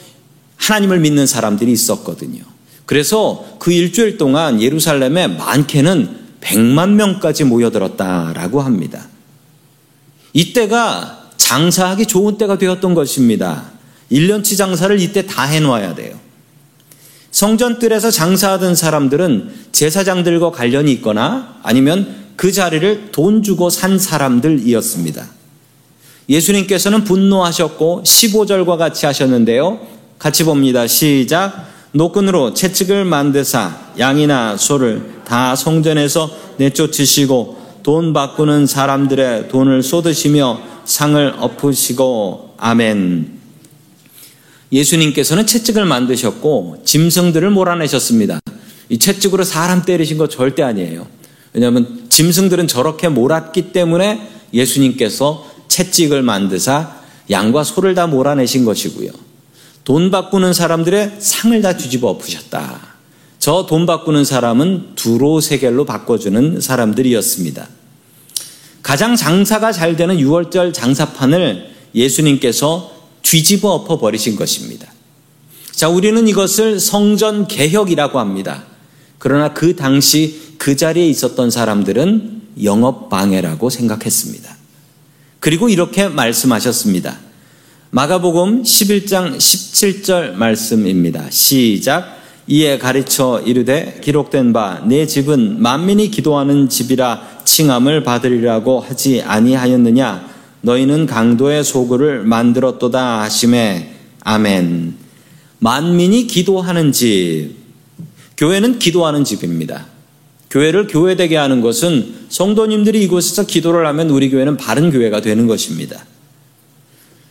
하나님을 0.57 1.01
믿는 1.01 1.27
사람들이 1.27 1.71
있었거든요. 1.71 2.43
그래서 2.87 3.45
그 3.59 3.71
일주일 3.71 4.17
동안 4.17 4.61
예루살렘에 4.63 5.27
많게는 5.27 6.25
100만 6.41 6.91
명까지 6.93 7.45
모여들었다라고 7.45 8.61
합니다. 8.63 9.09
이때가 10.33 11.31
장사하기 11.37 12.07
좋은 12.07 12.39
때가 12.39 12.59
되었던 12.59 12.95
것입니다. 12.95 13.65
1년치 14.11 14.57
장사를 14.57 14.99
이때 15.01 15.27
다 15.27 15.45
해놓아야 15.45 15.95
돼요. 15.95 16.19
성전뜰에서 17.31 18.11
장사하던 18.11 18.75
사람들은 18.75 19.53
제사장들과 19.73 20.51
관련이 20.51 20.93
있거나 20.93 21.59
아니면 21.63 22.24
그 22.37 22.53
자리를 22.53 23.11
돈 23.13 23.43
주고 23.43 23.71
산 23.71 23.99
사람들이었습니다. 23.99 25.27
예수님께서는 26.29 27.05
분노하셨고 27.05 28.03
15절과 28.05 28.79
같이 28.79 29.07
하셨는데요. 29.07 29.81
같이 30.19 30.45
봅니다. 30.45 30.87
시작. 30.87 31.73
노끈으로 31.93 32.55
채찍을 32.55 33.05
만드사 33.05 33.93
양이나 33.99 34.57
소를 34.57 35.21
다 35.25 35.55
성전에서 35.55 36.31
내쫓으시고 36.57 37.63
돈 37.83 38.13
바꾸는 38.13 38.67
사람들의 38.67 39.49
돈을 39.49 39.83
쏟으시며 39.83 40.61
상을 40.85 41.35
엎으시고 41.39 42.55
아멘. 42.57 43.39
예수님께서는 44.73 45.47
채찍을 45.47 45.85
만드셨고 45.85 46.83
짐승들을 46.85 47.51
몰아내셨습니다. 47.51 48.41
이 48.89 48.99
채찍으로 48.99 49.45
사람 49.45 49.85
때리신 49.85 50.19
거 50.19 50.27
절대 50.29 50.63
아니에요. 50.63 51.07
왜냐하면 51.53 52.04
짐승들은 52.15 52.69
저렇게 52.69 53.09
몰았기 53.09 53.73
때문에 53.73 54.31
예수님께서 54.53 55.51
채찍을 55.67 56.23
만드사 56.23 56.95
양과 57.29 57.65
소를 57.65 57.97
다 57.97 58.07
몰아내신 58.07 58.65
것이고요. 58.65 59.11
돈 59.83 60.13
바꾸는 60.13 60.53
사람들의 60.53 61.17
상을 61.19 61.61
다 61.61 61.77
뒤집어 61.77 62.11
엎으셨다. 62.11 62.95
저 63.41 63.67
돈 63.67 63.85
바꾸는 63.85 64.25
사람은 64.25 64.95
두로 64.95 65.41
세겔로 65.41 65.85
바꿔주는 65.87 66.61
사람들이었습니다. 66.61 67.69
가장 68.85 69.17
장사가 69.17 69.73
잘 69.73 69.97
되는 69.97 70.17
6월절 70.17 70.73
장사판을 70.73 71.69
예수님께서 71.97 72.93
뒤집어 73.23 73.71
엎어 73.71 73.99
버리신 73.99 74.37
것입니다. 74.37 74.87
자, 75.73 75.89
우리는 75.89 76.29
이것을 76.29 76.79
성전 76.79 77.49
개혁이라고 77.49 78.21
합니다. 78.21 78.67
그러나 79.19 79.53
그 79.53 79.75
당시 79.75 80.54
그 80.65 80.77
자리에 80.77 81.07
있었던 81.09 81.51
사람들은 81.51 82.41
영업 82.63 83.11
방해라고 83.11 83.69
생각했습니다. 83.69 84.57
그리고 85.39 85.69
이렇게 85.69 86.09
말씀하셨습니다. 86.09 87.19
마가복음 87.91 88.63
11장 88.63 89.37
17절 89.37 90.33
말씀입니다. 90.33 91.27
시작. 91.29 92.17
이에 92.47 92.79
가르쳐 92.79 93.43
이르되 93.45 94.01
기록된 94.03 94.55
바 94.55 94.81
내 94.87 95.07
집은 95.07 95.61
만민이 95.61 96.11
기도하는 96.11 96.71
집이라 96.71 97.41
칭함을 97.45 98.03
받으리라고 98.03 98.81
하지 98.81 99.21
아니하였느냐 99.21 100.31
너희는 100.63 101.05
강도의 101.05 101.63
소굴을 101.63 102.25
만들었도다 102.25 103.21
하심에 103.21 103.97
아멘. 104.21 104.95
만민이 105.59 106.27
기도하는 106.27 106.91
집. 106.91 107.51
교회는 108.39 108.79
기도하는 108.79 109.25
집입니다. 109.25 109.93
교회를 110.55 110.87
교회되게 110.87 111.37
하는 111.37 111.61
것은 111.61 112.15
성도님들이 112.29 113.03
이곳에서 113.03 113.45
기도를 113.45 113.89
하면 113.89 114.11
우리 114.11 114.31
교회는 114.31 114.57
바른 114.57 114.93
교회가 114.93 115.21
되는 115.21 115.49
것입니다. 115.49 116.07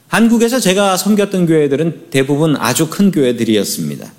한국에서 0.10 0.60
제가 0.60 0.98
섬겼던 0.98 1.46
교회들은 1.46 2.08
대부분 2.10 2.58
아주 2.58 2.90
큰 2.90 3.12
교회들이었습니다. 3.12 4.12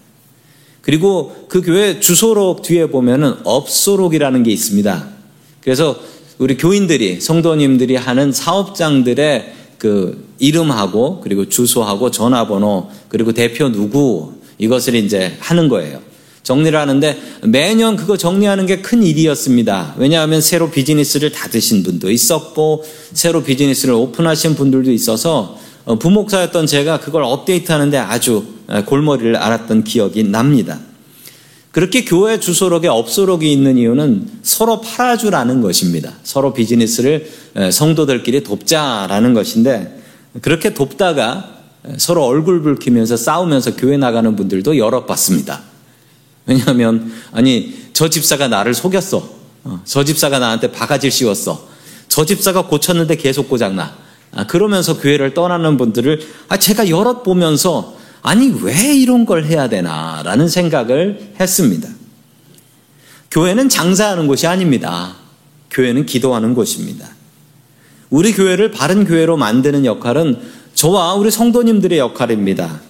그리고 0.81 1.47
그 1.51 1.61
교회 1.61 2.01
주소록 2.01 2.63
뒤에 2.63 2.87
보면은 2.87 3.35
업소록이라는 3.45 4.43
게 4.43 4.51
있습니다. 4.51 5.09
그래서 5.61 6.01
우리 6.39 6.57
교인들이 6.57 7.21
성도님들이 7.21 7.97
하는 7.97 8.33
사업장들의 8.33 9.53
그 9.77 10.29
이름하고 10.39 11.21
그리고 11.21 11.47
주소하고 11.51 12.11
전화번호 12.11 12.89
그리고 13.09 13.33
대표 13.33 13.71
누구 13.71 14.33
이것을 14.57 14.95
이제 14.95 15.37
하는 15.41 15.69
거예요. 15.69 16.14
정리를 16.45 16.79
하는데 16.79 17.19
매년 17.43 17.97
그거 17.97 18.17
정리하는 18.17 18.67
게 18.67 18.85
큰 18.85 19.03
일이었습니다. 19.03 19.95
왜냐하면 19.97 20.43
새로 20.43 20.71
비즈니스를 20.71 21.33
닫으신 21.33 21.83
분도 21.83 22.11
있었고 22.11 22.85
새로 23.15 23.43
비즈니스를 23.43 23.95
오픈하신 23.95 24.55
분들도 24.55 24.93
있어서 24.93 25.59
어, 25.87 25.99
부목사였던 25.99 26.67
제가 26.67 27.01
그걸 27.01 27.25
업데이트하는데 27.25 27.97
아주 27.99 28.45
골머리를 28.87 29.37
앓았던 29.37 29.85
기억이 29.85 30.25
납니다. 30.25 30.79
그렇게 31.73 32.05
교회 32.05 32.39
주소록에 32.39 32.89
업소록이 32.89 33.51
있는 33.51 33.79
이유는 33.79 34.29
서로 34.43 34.81
팔아주라는 34.81 35.61
것입니다. 35.61 36.13
서로 36.23 36.55
비즈니스를 36.55 37.29
성도들끼리 37.73 38.45
돕자라는 38.45 39.35
것인데 39.35 40.01
그렇게 40.41 40.73
돕다가 40.73 41.51
서로 41.97 42.25
얼굴 42.25 42.63
붉히면서 42.63 43.17
싸우면서 43.17 43.77
교회 43.77 43.97
나가는 43.97 44.37
분들도 44.37 44.79
여러 44.79 45.05
봤습니다. 45.05 45.63
왜냐하면 46.47 47.13
아니 47.33 47.75
저 47.93 48.09
집사가 48.09 48.49
나를 48.49 48.75
속였어. 48.75 49.29
어, 49.65 49.81
저 49.85 50.05
집사가 50.05 50.39
나한테 50.39 50.73
바가지를 50.73 51.11
씌웠어. 51.11 51.69
저 52.09 52.25
집사가 52.25 52.67
고쳤는데 52.67 53.17
계속 53.17 53.49
고장나. 53.49 53.97
아, 54.33 54.47
그러면서 54.47 54.99
교회를 54.99 55.35
떠나는 55.35 55.77
분들을 55.77 56.21
아, 56.49 56.57
제가 56.57 56.89
여럿 56.89 57.23
보면서 57.23 57.97
아니, 58.25 58.51
왜 58.63 58.97
이런 58.97 59.27
걸 59.27 59.45
해야 59.45 59.69
되나라는 59.69 60.49
생각을 60.49 61.35
했습니다. 61.39 61.91
교회는 63.31 63.69
장사하는 63.69 64.27
곳이 64.27 64.47
아닙니다. 64.47 65.15
교회는 65.71 66.07
기도하는 66.07 66.55
곳입니다. 66.55 67.07
우리 68.09 68.33
교회를 68.33 68.71
바른 68.71 69.05
교회로 69.05 69.37
만드는 69.37 69.85
역할은 69.85 70.41
저와 70.73 71.15
우리 71.15 71.31
성도님들의 71.31 71.99
역할입니다. 71.99 72.81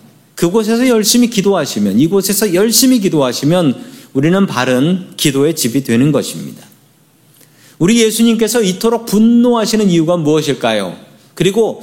그곳에서 0.44 0.86
열심히 0.88 1.30
기도하시면, 1.30 1.98
이곳에서 1.98 2.52
열심히 2.52 3.00
기도하시면 3.00 3.82
우리는 4.12 4.46
바른 4.46 5.06
기도의 5.16 5.56
집이 5.56 5.84
되는 5.84 6.12
것입니다. 6.12 6.62
우리 7.78 8.02
예수님께서 8.02 8.60
이토록 8.60 9.06
분노하시는 9.06 9.88
이유가 9.88 10.18
무엇일까요? 10.18 10.98
그리고 11.32 11.82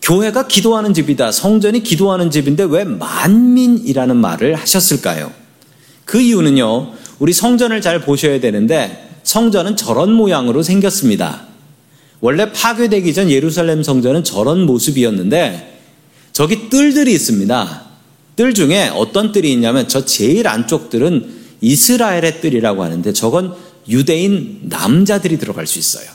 교회가 0.00 0.46
기도하는 0.46 0.94
집이다. 0.94 1.32
성전이 1.32 1.82
기도하는 1.82 2.30
집인데 2.30 2.62
왜 2.70 2.84
만민이라는 2.84 4.16
말을 4.16 4.54
하셨을까요? 4.54 5.32
그 6.04 6.20
이유는요, 6.20 6.92
우리 7.18 7.32
성전을 7.32 7.80
잘 7.80 8.00
보셔야 8.00 8.38
되는데 8.38 9.10
성전은 9.24 9.74
저런 9.74 10.12
모양으로 10.12 10.62
생겼습니다. 10.62 11.48
원래 12.20 12.52
파괴되기 12.52 13.12
전 13.12 13.28
예루살렘 13.28 13.82
성전은 13.82 14.22
저런 14.22 14.64
모습이었는데 14.66 15.75
뜰들이 16.76 17.14
있습니다. 17.14 17.82
뜰 18.36 18.52
중에 18.52 18.90
어떤 18.94 19.32
뜰이 19.32 19.50
있냐면 19.52 19.88
저 19.88 20.04
제일 20.04 20.46
안쪽 20.46 20.90
뜰은 20.90 21.26
이스라엘의 21.62 22.42
뜰이라고 22.42 22.84
하는데 22.84 23.14
저건 23.14 23.54
유대인 23.88 24.60
남자들이 24.64 25.38
들어갈 25.38 25.66
수 25.66 25.78
있어요. 25.78 26.06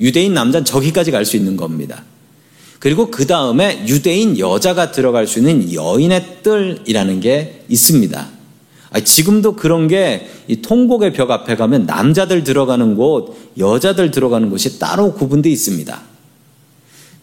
유대인 0.00 0.32
남자는 0.32 0.64
저기까지 0.64 1.10
갈 1.10 1.26
수 1.26 1.36
있는 1.36 1.58
겁니다. 1.58 2.02
그리고 2.78 3.10
그 3.10 3.26
다음에 3.26 3.84
유대인 3.88 4.38
여자가 4.38 4.90
들어갈 4.90 5.26
수 5.26 5.38
있는 5.38 5.70
여인의 5.74 6.38
뜰이라는 6.42 7.20
게 7.20 7.64
있습니다. 7.68 8.28
지금도 9.04 9.56
그런 9.56 9.86
게 9.86 10.30
통곡의 10.62 11.12
벽 11.12 11.30
앞에 11.30 11.56
가면 11.56 11.84
남자들 11.84 12.42
들어가는 12.42 12.94
곳, 12.96 13.36
여자들 13.58 14.10
들어가는 14.12 14.48
곳이 14.48 14.78
따로 14.78 15.12
구분되어 15.12 15.52
있습니다. 15.52 16.15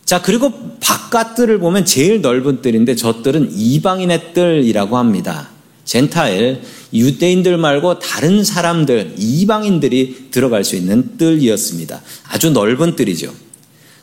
자, 0.06 0.22
그리고 0.22 0.52
바깥 0.80 1.36
뜰을 1.36 1.60
보면 1.60 1.86
제일 1.86 2.22
넓은 2.22 2.62
뜰인데 2.62 2.96
저 2.96 3.22
뜰은 3.24 3.52
이방인의 3.54 4.34
뜰이라고 4.34 4.98
합니다. 4.98 5.50
젠타일, 5.86 6.62
유대인들 6.94 7.58
말고 7.58 8.00
다른 8.00 8.44
사람들, 8.44 9.16
이방인들이 9.18 10.28
들어갈 10.32 10.64
수 10.64 10.76
있는 10.76 11.18
뜰이었습니다. 11.18 12.02
아주 12.30 12.52
넓은 12.52 12.96
뜰이죠. 12.96 13.34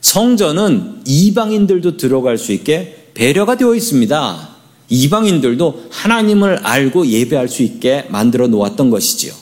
성전은 0.01 1.03
이방인들도 1.07 1.97
들어갈 1.97 2.39
수 2.39 2.53
있게 2.53 3.09
배려가 3.15 3.57
되어 3.57 3.75
있습니다. 3.75 4.49
이방인들도 4.89 5.85
하나님을 5.91 6.61
알고 6.67 7.07
예배할 7.07 7.49
수 7.49 7.63
있게 7.63 8.07
만들어 8.09 8.49
놓았던 8.49 8.91
것이지요. 8.91 9.33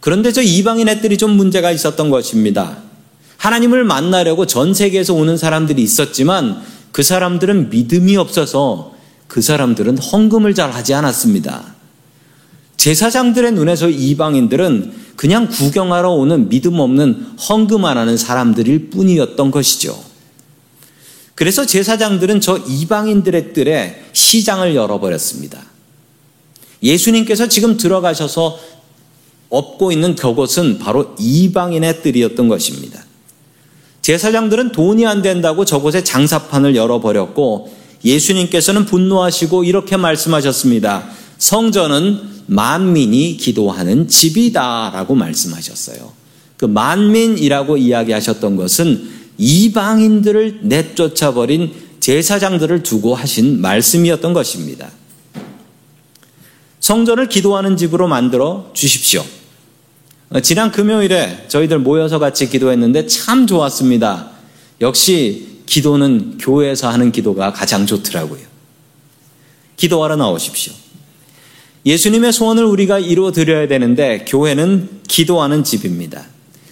그런데 0.00 0.32
저 0.32 0.42
이방인 0.42 0.88
애들이 0.88 1.18
좀 1.18 1.32
문제가 1.32 1.70
있었던 1.70 2.10
것입니다. 2.10 2.82
하나님을 3.38 3.84
만나려고 3.84 4.46
전 4.46 4.74
세계에서 4.74 5.14
오는 5.14 5.36
사람들이 5.36 5.82
있었지만 5.82 6.62
그 6.92 7.02
사람들은 7.02 7.70
믿음이 7.70 8.16
없어서 8.16 8.94
그 9.28 9.42
사람들은 9.42 9.98
헌금을 9.98 10.54
잘 10.54 10.70
하지 10.70 10.94
않았습니다. 10.94 11.74
제사장들의 12.76 13.52
눈에서 13.52 13.88
이방인들은 13.88 15.06
그냥 15.16 15.48
구경하러 15.48 16.10
오는 16.10 16.48
믿음 16.48 16.78
없는 16.78 17.36
헌금 17.48 17.84
안 17.84 17.98
하는 17.98 18.16
사람들일 18.16 18.90
뿐이었던 18.90 19.50
것이죠. 19.50 19.98
그래서 21.34 21.66
제사장들은 21.66 22.40
저 22.40 22.58
이방인들의 22.58 23.52
뜰에 23.52 24.04
시장을 24.12 24.74
열어버렸습니다. 24.74 25.62
예수님께서 26.82 27.48
지금 27.48 27.76
들어가셔서 27.76 28.58
업고 29.48 29.92
있는 29.92 30.14
그곳은 30.14 30.78
바로 30.78 31.14
이방인의 31.18 32.02
뜰이었던 32.02 32.48
것입니다. 32.48 33.04
제사장들은 34.06 34.70
돈이 34.70 35.04
안 35.04 35.20
된다고 35.20 35.64
저곳에 35.64 36.04
장사판을 36.04 36.76
열어버렸고 36.76 37.74
예수님께서는 38.04 38.86
분노하시고 38.86 39.64
이렇게 39.64 39.96
말씀하셨습니다. 39.96 41.08
성전은 41.38 42.20
만민이 42.46 43.36
기도하는 43.36 44.06
집이다라고 44.06 45.16
말씀하셨어요. 45.16 46.12
그 46.56 46.66
만민이라고 46.66 47.78
이야기하셨던 47.78 48.54
것은 48.54 49.10
이방인들을 49.38 50.60
내쫓아버린 50.62 51.72
제사장들을 51.98 52.84
두고 52.84 53.16
하신 53.16 53.60
말씀이었던 53.60 54.32
것입니다. 54.32 54.88
성전을 56.78 57.28
기도하는 57.28 57.76
집으로 57.76 58.06
만들어 58.06 58.70
주십시오. 58.72 59.24
지난 60.42 60.72
금요일에 60.72 61.46
저희들 61.48 61.78
모여서 61.78 62.18
같이 62.18 62.48
기도했는데 62.48 63.06
참 63.06 63.46
좋았습니다. 63.46 64.30
역시 64.80 65.60
기도는 65.66 66.38
교회에서 66.38 66.88
하는 66.88 67.12
기도가 67.12 67.52
가장 67.52 67.86
좋더라고요. 67.86 68.40
기도하러 69.76 70.16
나오십시오. 70.16 70.72
예수님의 71.84 72.32
소원을 72.32 72.64
우리가 72.64 72.98
이루어 72.98 73.30
드려야 73.30 73.68
되는데 73.68 74.24
교회는 74.26 75.02
기도하는 75.06 75.62
집입니다. 75.62 76.24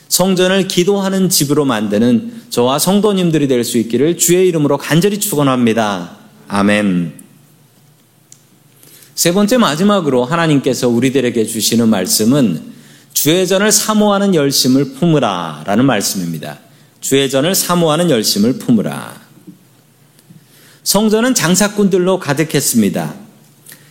성전을 0.09 0.69
기도하는 0.69 1.29
집으로 1.29 1.65
만드는 1.65 2.43
저와 2.51 2.79
성도님들이 2.79 3.49
될 3.49 3.65
수 3.65 3.79
있기를 3.79 4.19
주의 4.19 4.49
이름으로 4.49 4.79
간절히 4.79 5.19
축원합니다. 5.19 6.17
아멘. 6.49 7.15
세 9.15 9.33
번째 9.33 9.59
마지막으로 9.59 10.25
하나님께서 10.25 10.89
우리들에게 10.89 11.47
주시는 11.47 11.89
말씀은 11.89 12.74
주의 13.15 13.47
전을 13.47 13.73
사모하는 13.73 14.35
열심을 14.35 14.95
품으라 14.95 15.63
라는 15.65 15.87
말씀입니다. 15.87 16.59
주의 17.01 17.31
전을 17.31 17.55
사모하는 17.55 18.11
열심을 18.11 18.59
품으라. 18.59 19.23
성전은 20.83 21.35
장사꾼들로 21.35 22.19
가득했습니다. 22.19 23.15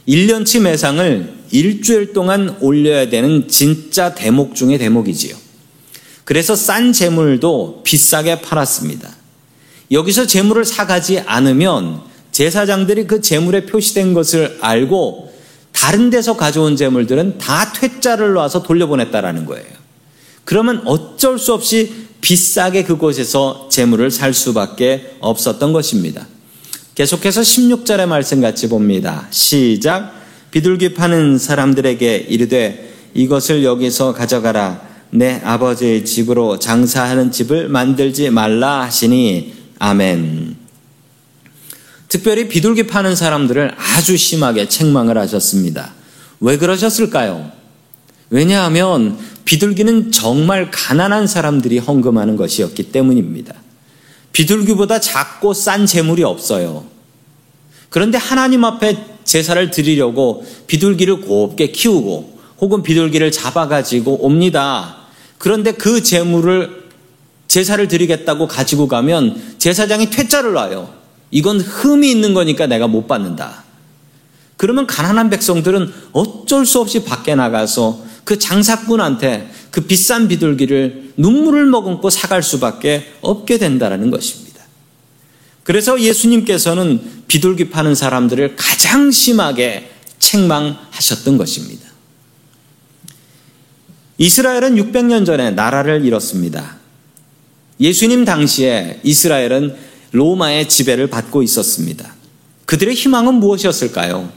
1년치 0.08 0.62
매상을 0.62 1.34
일주일 1.52 2.14
동안 2.14 2.58
올려야 2.60 3.10
되는 3.10 3.48
진짜 3.48 4.14
대목 4.14 4.56
중의 4.56 4.78
대목이지요. 4.78 5.36
그래서 6.26 6.56
싼 6.56 6.94
재물도 6.94 7.82
비싸게 7.84 8.42
팔았습니다. 8.42 9.10
여기서 9.92 10.28
재물을 10.28 10.66
사가지 10.66 11.20
않으면 11.20 12.02
제사장들이 12.32 13.08
그 13.08 13.22
재물에 13.22 13.66
표시된 13.66 14.14
것을 14.14 14.58
알고 14.62 15.33
다른 15.84 16.10
데서 16.10 16.38
가져온 16.38 16.78
재물들은 16.78 17.40
다 17.40 17.74
퇴짜를 17.74 18.32
놔서 18.32 18.64
돌려보냈다라는 18.64 19.46
거예요. 19.46 19.66
그러면 20.46 20.82
어쩔 20.86 21.38
수 21.38 21.54
없이 21.54 22.08
비싸게 22.22 22.86
그곳에서 22.86 23.68
재물을 23.70 24.10
살 24.10 24.34
수밖에 24.34 25.18
없었던 25.20 25.74
것입니다. 25.74 26.26
계속해서 26.96 27.42
16절의 27.42 28.06
말씀 28.06 28.40
같이 28.40 28.70
봅니다. 28.70 29.28
시작. 29.30 30.14
비둘기 30.52 30.94
파는 30.94 31.38
사람들에게 31.38 32.28
이르되 32.30 32.94
이것을 33.14 33.66
여기서 33.66 34.14
가져가라. 34.14 34.82
내 35.10 35.42
아버지의 35.44 36.06
집으로 36.06 36.60
장사하는 36.60 37.30
집을 37.30 37.68
만들지 37.68 38.30
말라 38.30 38.84
하시니 38.84 39.54
아멘. 39.80 40.63
특별히 42.14 42.48
비둘기 42.48 42.84
파는 42.84 43.16
사람들을 43.16 43.74
아주 43.76 44.18
심하게 44.18 44.70
책망을 44.70 45.18
하셨습니다. 45.18 45.94
왜 46.42 46.60
그러셨을까요? 46.60 47.52
왜냐하면 48.30 49.18
비둘기는 49.46 50.12
정말 50.12 50.70
가난한 50.70 51.26
사람들이 51.26 51.80
헌금하는 51.80 52.36
것이었기 52.36 52.92
때문입니다. 52.92 53.56
비둘기보다 54.32 55.00
작고 55.00 55.56
싼 55.56 55.88
재물이 55.88 56.24
없어요. 56.24 56.86
그런데 57.90 58.20
하나님 58.20 58.64
앞에 58.64 58.96
제사를 59.24 59.72
드리려고 59.72 60.46
비둘기를 60.68 61.22
곱게 61.22 61.72
키우고 61.72 62.38
혹은 62.62 62.84
비둘기를 62.84 63.32
잡아가지고 63.32 64.24
옵니다. 64.24 64.98
그런데 65.40 65.72
그 65.72 66.04
재물을 66.04 66.84
제사를 67.48 67.88
드리겠다고 67.88 68.48
가지고 68.48 68.88
가면 68.88 69.56
제사장이 69.58 70.12
퇴짜를 70.12 70.54
놔요. 70.54 71.03
이건 71.34 71.60
흠이 71.60 72.12
있는 72.12 72.36
거니까 72.36 72.68
내가 72.68 72.88
못 72.88 73.08
받는다. 73.08 73.64
그러면 74.56 74.86
가난한 74.86 75.32
백성들은 75.32 75.92
어쩔 76.12 76.64
수 76.64 76.80
없이 76.80 77.04
밖에 77.04 77.34
나가서 77.34 78.06
그 78.24 78.38
장사꾼한테 78.38 79.50
그 79.72 79.82
비싼 79.82 80.28
비둘기를 80.28 81.14
눈물을 81.18 81.66
머금고 81.66 82.12
사갈 82.12 82.44
수밖에 82.44 83.12
없게 83.22 83.58
된다는 83.58 84.12
것입니다. 84.12 84.62
그래서 85.64 86.00
예수님께서는 86.00 87.02
비둘기 87.28 87.72
파는 87.72 87.96
사람들을 87.96 88.56
가장 88.56 89.10
심하게 89.10 89.90
책망하셨던 90.20 91.38
것입니다. 91.38 91.90
이스라엘은 94.20 94.76
600년 94.76 95.26
전에 95.26 95.50
나라를 95.50 96.06
잃었습니다. 96.06 96.78
예수님 97.80 98.24
당시에 98.24 99.00
이스라엘은 99.04 99.93
로마의 100.14 100.70
지배를 100.70 101.08
받고 101.08 101.44
있었습니다. 101.44 102.16
그들의 102.66 102.96
희망은 102.96 103.36
무엇이었을까요? 103.36 104.32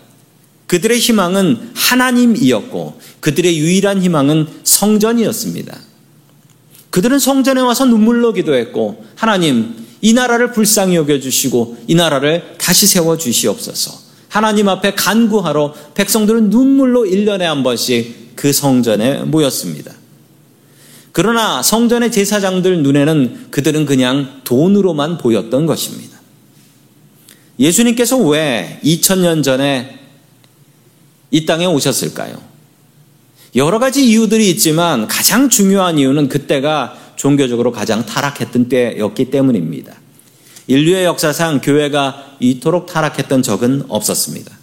그들의 0.66 0.98
희망은 0.98 1.70
하나님이었고 1.74 3.00
그들의 3.20 3.58
유일한 3.58 4.02
희망은 4.02 4.48
성전이었습니다. 4.64 5.78
그들은 6.90 7.18
성전에 7.18 7.60
와서 7.60 7.84
눈물로 7.84 8.32
기도했고 8.32 9.04
하나님 9.14 9.76
이 10.00 10.12
나라를 10.12 10.52
불쌍히 10.52 10.96
여겨 10.96 11.20
주시고 11.20 11.76
이 11.86 11.94
나라를 11.94 12.56
다시 12.58 12.86
세워 12.86 13.16
주시옵소서. 13.16 14.06
하나님 14.28 14.68
앞에 14.68 14.94
간구하러 14.94 15.74
백성들은 15.94 16.50
눈물로 16.50 17.04
1년에 17.04 17.40
한 17.40 17.62
번씩 17.62 18.34
그 18.34 18.52
성전에 18.52 19.22
모였습니다. 19.22 19.92
그러나 21.16 21.62
성전의 21.62 22.12
제사장들 22.12 22.82
눈에는 22.82 23.46
그들은 23.50 23.86
그냥 23.86 24.42
돈으로만 24.44 25.16
보였던 25.16 25.64
것입니다. 25.64 26.18
예수님께서 27.58 28.18
왜 28.18 28.78
2000년 28.84 29.42
전에 29.42 29.98
이 31.30 31.46
땅에 31.46 31.64
오셨을까요? 31.64 32.38
여러 33.54 33.78
가지 33.78 34.06
이유들이 34.06 34.50
있지만 34.50 35.06
가장 35.06 35.48
중요한 35.48 35.98
이유는 35.98 36.28
그때가 36.28 36.98
종교적으로 37.16 37.72
가장 37.72 38.04
타락했던 38.04 38.68
때였기 38.68 39.30
때문입니다. 39.30 39.94
인류의 40.66 41.06
역사상 41.06 41.62
교회가 41.62 42.36
이토록 42.40 42.88
타락했던 42.88 43.42
적은 43.42 43.84
없었습니다. 43.88 44.55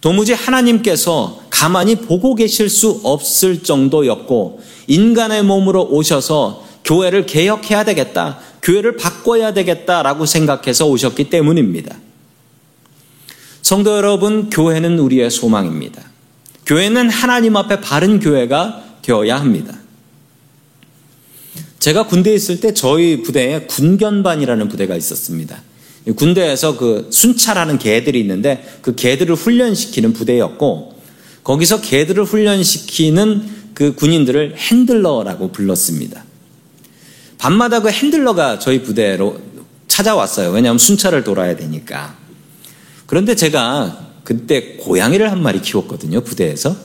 도무지 0.00 0.32
하나님께서 0.32 1.42
가만히 1.50 1.96
보고 1.96 2.34
계실 2.34 2.68
수 2.68 3.00
없을 3.02 3.62
정도였고 3.62 4.60
인간의 4.86 5.42
몸으로 5.42 5.86
오셔서 5.88 6.64
교회를 6.84 7.26
개혁해야 7.26 7.84
되겠다, 7.84 8.38
교회를 8.62 8.96
바꿔야 8.96 9.52
되겠다라고 9.52 10.24
생각해서 10.24 10.86
오셨기 10.86 11.30
때문입니다. 11.30 11.96
성도 13.60 13.96
여러분, 13.96 14.48
교회는 14.48 14.98
우리의 14.98 15.30
소망입니다. 15.30 16.02
교회는 16.64 17.10
하나님 17.10 17.56
앞에 17.56 17.80
바른 17.80 18.20
교회가 18.20 18.84
되어야 19.02 19.38
합니다. 19.38 19.76
제가 21.78 22.06
군대에 22.06 22.34
있을 22.34 22.60
때 22.60 22.72
저희 22.72 23.22
부대에 23.22 23.66
군견반이라는 23.66 24.68
부대가 24.68 24.96
있었습니다. 24.96 25.62
군대에서 26.16 26.76
그 26.76 27.08
순찰하는 27.10 27.78
개들이 27.78 28.20
있는데 28.20 28.64
그 28.82 28.94
개들을 28.94 29.34
훈련시키는 29.34 30.12
부대였고 30.12 30.94
거기서 31.44 31.80
개들을 31.80 32.24
훈련시키는 32.24 33.58
그 33.74 33.94
군인들을 33.94 34.56
핸들러라고 34.56 35.52
불렀습니다. 35.52 36.24
밤마다 37.38 37.80
그 37.80 37.90
핸들러가 37.90 38.58
저희 38.58 38.82
부대로 38.82 39.38
찾아왔어요. 39.86 40.50
왜냐하면 40.50 40.78
순찰을 40.78 41.24
돌아야 41.24 41.56
되니까. 41.56 42.16
그런데 43.06 43.34
제가 43.34 44.08
그때 44.24 44.76
고양이를 44.76 45.30
한 45.30 45.42
마리 45.42 45.62
키웠거든요. 45.62 46.20
부대에서. 46.20 46.76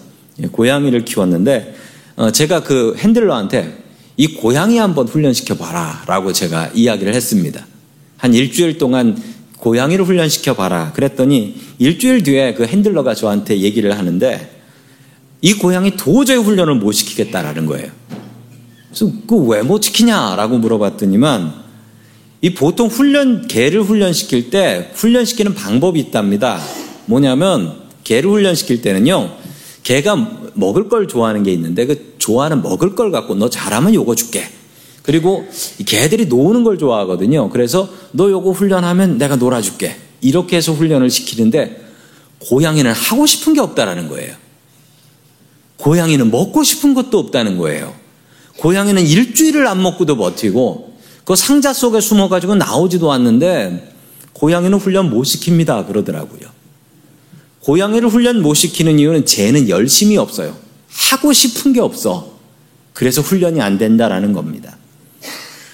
예, 0.42 0.48
고양이를 0.48 1.06
키웠는데 1.06 1.76
어, 2.16 2.32
제가 2.32 2.64
그 2.64 2.96
핸들러한테 2.98 3.84
이 4.16 4.36
고양이 4.36 4.78
한번 4.78 5.08
훈련시켜 5.08 5.56
봐라 5.56 6.04
라고 6.08 6.32
제가 6.32 6.72
이야기를 6.74 7.14
했습니다. 7.14 7.66
한 8.24 8.34
일주일 8.34 8.78
동안 8.78 9.22
고양이를 9.58 10.06
훈련시켜 10.06 10.54
봐라. 10.54 10.94
그랬더니 10.94 11.56
일주일 11.78 12.24
뒤에 12.24 12.54
그 12.54 12.64
핸들러가 12.66 13.16
저한테 13.16 13.60
얘기를 13.60 13.98
하는데 13.98 14.62
이 15.42 15.54
고양이 15.56 15.98
도저히 15.98 16.38
훈련을 16.38 16.76
못 16.76 16.94
시키겠다라는 16.94 17.66
거예요. 17.66 17.92
그래서 18.88 19.12
그왜 19.28 19.64
못 19.64 19.82
시키냐라고 19.82 20.58
물어봤더니만 20.58 21.54
이 22.40 22.54
보통 22.54 22.88
훈련 22.88 23.46
개를 23.46 23.82
훈련시킬 23.82 24.50
때 24.50 24.92
훈련시키는 24.94 25.54
방법이 25.54 26.00
있답니다. 26.00 26.62
뭐냐면 27.08 27.76
개를 28.06 28.30
훈련시킬 28.30 28.82
때는요. 28.82 29.36
개가 29.84 30.52
먹을 30.54 30.88
걸 30.88 31.10
좋아하는 31.10 31.44
게 31.44 31.52
있는데 31.52 31.86
그 31.86 32.16
좋아하는 32.20 32.62
먹을 32.62 32.96
걸 32.96 33.12
갖고 33.12 33.36
너 33.36 33.50
잘하면 33.50 33.94
요거 33.94 34.16
줄게. 34.16 34.48
그리고 35.04 35.46
개들이 35.86 36.26
노는 36.26 36.64
걸 36.64 36.78
좋아하거든요. 36.78 37.50
그래서 37.50 37.90
너 38.12 38.32
요거 38.32 38.52
훈련하면 38.52 39.18
내가 39.18 39.36
놀아줄게. 39.36 39.98
이렇게 40.22 40.56
해서 40.56 40.72
훈련을 40.72 41.10
시키는데 41.10 41.84
고양이는 42.40 42.92
하고 42.92 43.26
싶은 43.26 43.54
게 43.54 43.60
없다라는 43.60 44.08
거예요. 44.10 44.34
고양이는 45.78 46.32
먹고 46.32 46.64
싶은 46.64 46.94
것도 46.94 47.20
없다는 47.20 47.58
거예요. 47.58 47.94
고양이는 48.58 49.06
일주일을 49.06 49.68
안 49.68 49.82
먹고도 49.82 50.16
버티고 50.16 50.94
그 51.26 51.36
상자 51.36 51.74
속에 51.74 52.00
숨어가지고 52.00 52.56
나오지도 52.56 53.12
않는데 53.12 53.94
고양이는 54.32 54.78
훈련 54.78 55.10
못 55.10 55.24
시킵니다. 55.24 55.86
그러더라고요. 55.88 56.50
고양이를 57.62 58.08
훈련 58.10 58.42
못 58.42 58.54
시키는 58.54 59.00
이유는 59.00 59.26
쟤는 59.26 59.68
열심히 59.68 60.18
없어요. 60.18 60.56
하고 60.90 61.34
싶은 61.34 61.74
게 61.74 61.82
없어. 61.82 62.34
그래서 62.94 63.22
훈련이 63.22 63.62
안 63.62 63.78
된다라는 63.78 64.32
겁니다. 64.34 64.78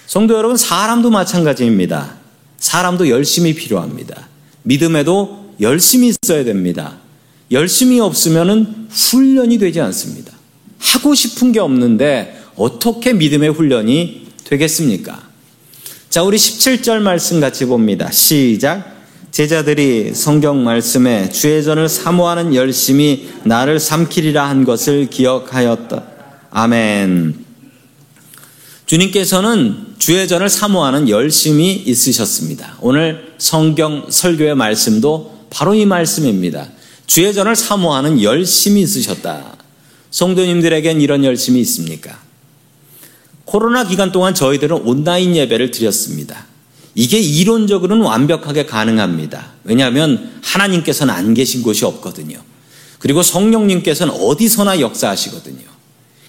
성도 0.09 0.33
여러분, 0.33 0.57
사람도 0.57 1.11
마찬가지입니다. 1.11 2.15
사람도 2.57 3.09
열심히 3.09 3.53
필요합니다. 3.53 4.27
믿음에도 4.63 5.53
열심히 5.61 6.07
있어야 6.07 6.43
됩니다. 6.43 6.97
열심히 7.51 7.99
없으면 7.99 8.87
훈련이 8.89 9.59
되지 9.59 9.79
않습니다. 9.81 10.31
하고 10.79 11.13
싶은 11.13 11.51
게 11.51 11.59
없는데 11.59 12.41
어떻게 12.55 13.13
믿음의 13.13 13.51
훈련이 13.51 14.29
되겠습니까? 14.45 15.21
자, 16.09 16.23
우리 16.23 16.37
17절 16.37 17.01
말씀 17.01 17.39
같이 17.39 17.65
봅니다. 17.65 18.09
시작. 18.09 18.91
제자들이 19.29 20.15
성경 20.15 20.63
말씀에 20.63 21.29
주의 21.29 21.63
전을 21.63 21.87
사모하는 21.87 22.55
열심히 22.55 23.29
나를 23.43 23.79
삼키리라 23.79 24.49
한 24.49 24.65
것을 24.65 25.07
기억하였다. 25.11 26.03
아멘. 26.49 27.45
주님께서는 28.87 29.88
주의 29.99 30.25
전을 30.29 30.47
사모하는 30.47 31.09
열심이 31.09 31.73
있으셨습니다. 31.73 32.77
오늘 32.79 33.33
성경 33.37 34.05
설교의 34.09 34.55
말씀도 34.55 35.47
바로 35.49 35.75
이 35.75 35.85
말씀입니다. 35.85 36.69
주의 37.05 37.33
전을 37.33 37.55
사모하는 37.55 38.21
열심이 38.21 38.81
있으셨다. 38.81 39.57
성도님들에겐 40.09 41.01
이런 41.01 41.25
열심이 41.25 41.59
있습니까? 41.61 42.17
코로나 43.43 43.83
기간 43.83 44.13
동안 44.13 44.33
저희들은 44.33 44.77
온라인 44.83 45.35
예배를 45.35 45.71
드렸습니다. 45.71 46.45
이게 46.95 47.19
이론적으로는 47.19 48.03
완벽하게 48.03 48.65
가능합니다. 48.67 49.51
왜냐하면 49.65 50.31
하나님께서는 50.41 51.13
안 51.13 51.33
계신 51.33 51.61
곳이 51.61 51.83
없거든요. 51.83 52.41
그리고 52.99 53.21
성령님께서는 53.21 54.13
어디서나 54.13 54.79
역사하시거든요. 54.79 55.67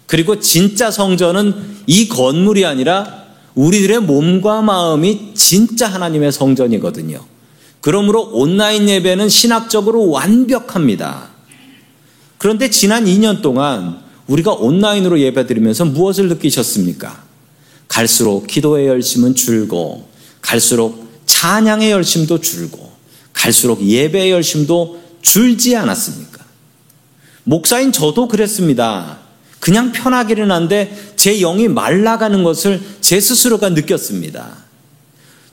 그리고 0.06 0.40
진짜 0.40 0.90
성전은 0.90 1.83
이 1.87 2.09
건물이 2.09 2.66
아니라 2.66 3.19
우리들의 3.54 4.00
몸과 4.00 4.62
마음이 4.62 5.32
진짜 5.34 5.88
하나님의 5.88 6.32
성전이거든요. 6.32 7.24
그러므로 7.80 8.22
온라인 8.32 8.88
예배는 8.88 9.28
신학적으로 9.28 10.10
완벽합니다. 10.10 11.30
그런데 12.38 12.70
지난 12.70 13.04
2년 13.04 13.42
동안 13.42 14.00
우리가 14.26 14.52
온라인으로 14.52 15.20
예배 15.20 15.46
드리면서 15.46 15.84
무엇을 15.84 16.28
느끼셨습니까? 16.28 17.24
갈수록 17.88 18.46
기도의 18.46 18.86
열심은 18.86 19.34
줄고 19.34 20.08
갈수록 20.40 21.10
찬양의 21.26 21.90
열심도 21.90 22.40
줄고 22.40 22.90
갈수록 23.32 23.82
예배의 23.82 24.30
열심도 24.30 25.00
줄지 25.22 25.76
않았습니까? 25.76 26.44
목사인 27.44 27.92
저도 27.92 28.28
그랬습니다. 28.28 29.18
그냥 29.60 29.92
편하기는 29.92 30.50
한데 30.50 31.12
제 31.16 31.38
영이 31.38 31.68
말라가는 31.68 32.42
것을 32.42 32.80
제 33.00 33.20
스스로가 33.20 33.68
느꼈습니다. 33.70 34.56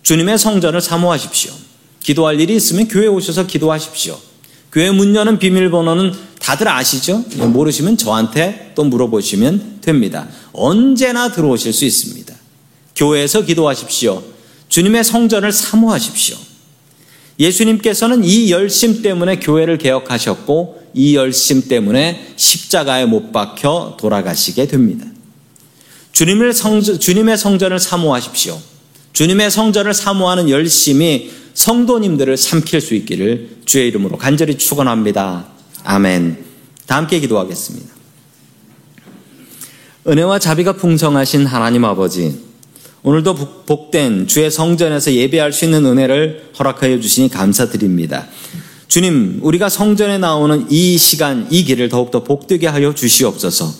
주님의 0.01 0.37
성전을 0.37 0.81
사모하십시오. 0.81 1.51
기도할 1.99 2.39
일이 2.39 2.55
있으면 2.55 2.87
교회 2.87 3.07
오셔서 3.07 3.45
기도하십시오. 3.45 4.17
교회 4.71 4.91
문 4.91 5.13
여는 5.13 5.39
비밀번호는 5.39 6.13
다들 6.39 6.69
아시죠? 6.69 7.25
모르시면 7.35 7.97
저한테 7.97 8.71
또 8.75 8.85
물어보시면 8.85 9.79
됩니다. 9.81 10.27
언제나 10.53 11.31
들어오실 11.31 11.73
수 11.73 11.83
있습니다. 11.83 12.33
교회에서 12.95 13.41
기도하십시오. 13.41 14.23
주님의 14.69 15.03
성전을 15.03 15.51
사모하십시오. 15.51 16.37
예수님께서는 17.39 18.23
이 18.23 18.51
열심 18.51 19.01
때문에 19.01 19.39
교회를 19.39 19.77
개혁하셨고 19.77 20.81
이 20.93 21.15
열심 21.15 21.67
때문에 21.67 22.33
십자가에 22.35 23.05
못 23.05 23.31
박혀 23.31 23.97
돌아가시게 23.99 24.67
됩니다. 24.67 25.05
주님을 26.11 26.53
성전, 26.53 26.99
주님의 26.99 27.37
성전을 27.37 27.79
사모하십시오. 27.79 28.59
주님의 29.13 29.51
성전을 29.51 29.93
사모하는 29.93 30.49
열심이 30.49 31.31
성도님들을 31.53 32.37
삼킬 32.37 32.81
수 32.81 32.95
있기를 32.95 33.57
주의 33.65 33.87
이름으로 33.87 34.17
간절히 34.17 34.57
축원합니다. 34.57 35.47
아멘. 35.83 36.43
다 36.87 36.97
함께 36.97 37.19
기도하겠습니다. 37.19 37.93
은혜와 40.07 40.39
자비가 40.39 40.73
풍성하신 40.73 41.45
하나님 41.45 41.83
아버지, 41.83 42.46
오늘도 43.07 43.63
복된 43.65 44.27
주의 44.27 44.51
성전에서 44.51 45.13
예배할 45.13 45.53
수 45.53 45.63
있는 45.63 45.85
은혜를 45.85 46.51
허락하여 46.59 46.99
주시니 46.99 47.29
감사드립니다. 47.29 48.27
주님, 48.89 49.39
우리가 49.43 49.69
성전에 49.69 50.17
나오는 50.17 50.65
이 50.69 50.97
시간, 50.97 51.47
이 51.49 51.63
길을 51.63 51.87
더욱더 51.87 52.25
복되게 52.25 52.67
하여 52.67 52.93
주시옵소서. 52.93 53.73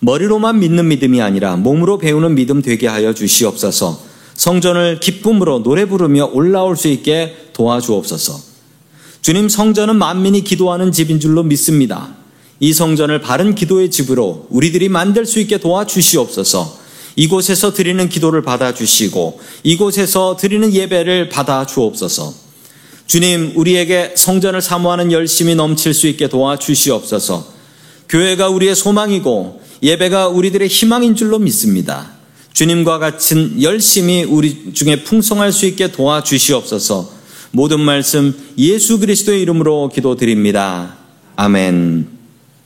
머리로만 0.00 0.58
믿는 0.60 0.88
믿음이 0.88 1.20
아니라 1.20 1.56
몸으로 1.56 1.98
배우는 1.98 2.34
믿음 2.34 2.62
되게 2.62 2.86
하여 2.86 3.12
주시옵소서. 3.12 4.00
성전을 4.32 5.00
기쁨으로 5.00 5.62
노래 5.62 5.84
부르며 5.84 6.30
올라올 6.32 6.78
수 6.78 6.88
있게 6.88 7.50
도와주옵소서. 7.52 8.40
주님, 9.20 9.50
성전은 9.50 9.96
만민이 9.96 10.44
기도하는 10.44 10.92
집인 10.92 11.20
줄로 11.20 11.42
믿습니다. 11.42 12.14
이 12.58 12.72
성전을 12.72 13.20
바른 13.20 13.54
기도의 13.54 13.90
집으로 13.90 14.46
우리들이 14.48 14.88
만들 14.88 15.26
수 15.26 15.40
있게 15.40 15.58
도와주시옵소서. 15.58 16.80
이곳에서 17.16 17.72
드리는 17.72 18.08
기도를 18.08 18.42
받아주시고 18.42 19.40
이곳에서 19.62 20.36
드리는 20.38 20.72
예배를 20.72 21.28
받아 21.28 21.66
주옵소서. 21.66 22.34
주님, 23.06 23.52
우리에게 23.56 24.12
성전을 24.16 24.62
사모하는 24.62 25.12
열심이 25.12 25.54
넘칠 25.54 25.92
수 25.92 26.06
있게 26.06 26.28
도와주시옵소서. 26.28 27.46
교회가 28.08 28.48
우리의 28.48 28.74
소망이고 28.74 29.60
예배가 29.82 30.28
우리들의 30.28 30.68
희망인 30.68 31.16
줄로 31.16 31.38
믿습니다. 31.38 32.12
주님과 32.52 32.98
같은 32.98 33.62
열심히 33.62 34.24
우리 34.24 34.72
중에 34.74 35.02
풍성할 35.04 35.52
수 35.52 35.66
있게 35.66 35.90
도와주시옵소서 35.90 37.10
모든 37.50 37.80
말씀 37.80 38.34
예수 38.58 38.98
그리스도의 38.98 39.42
이름으로 39.42 39.88
기도드립니다. 39.88 40.96
아멘. 41.36 42.21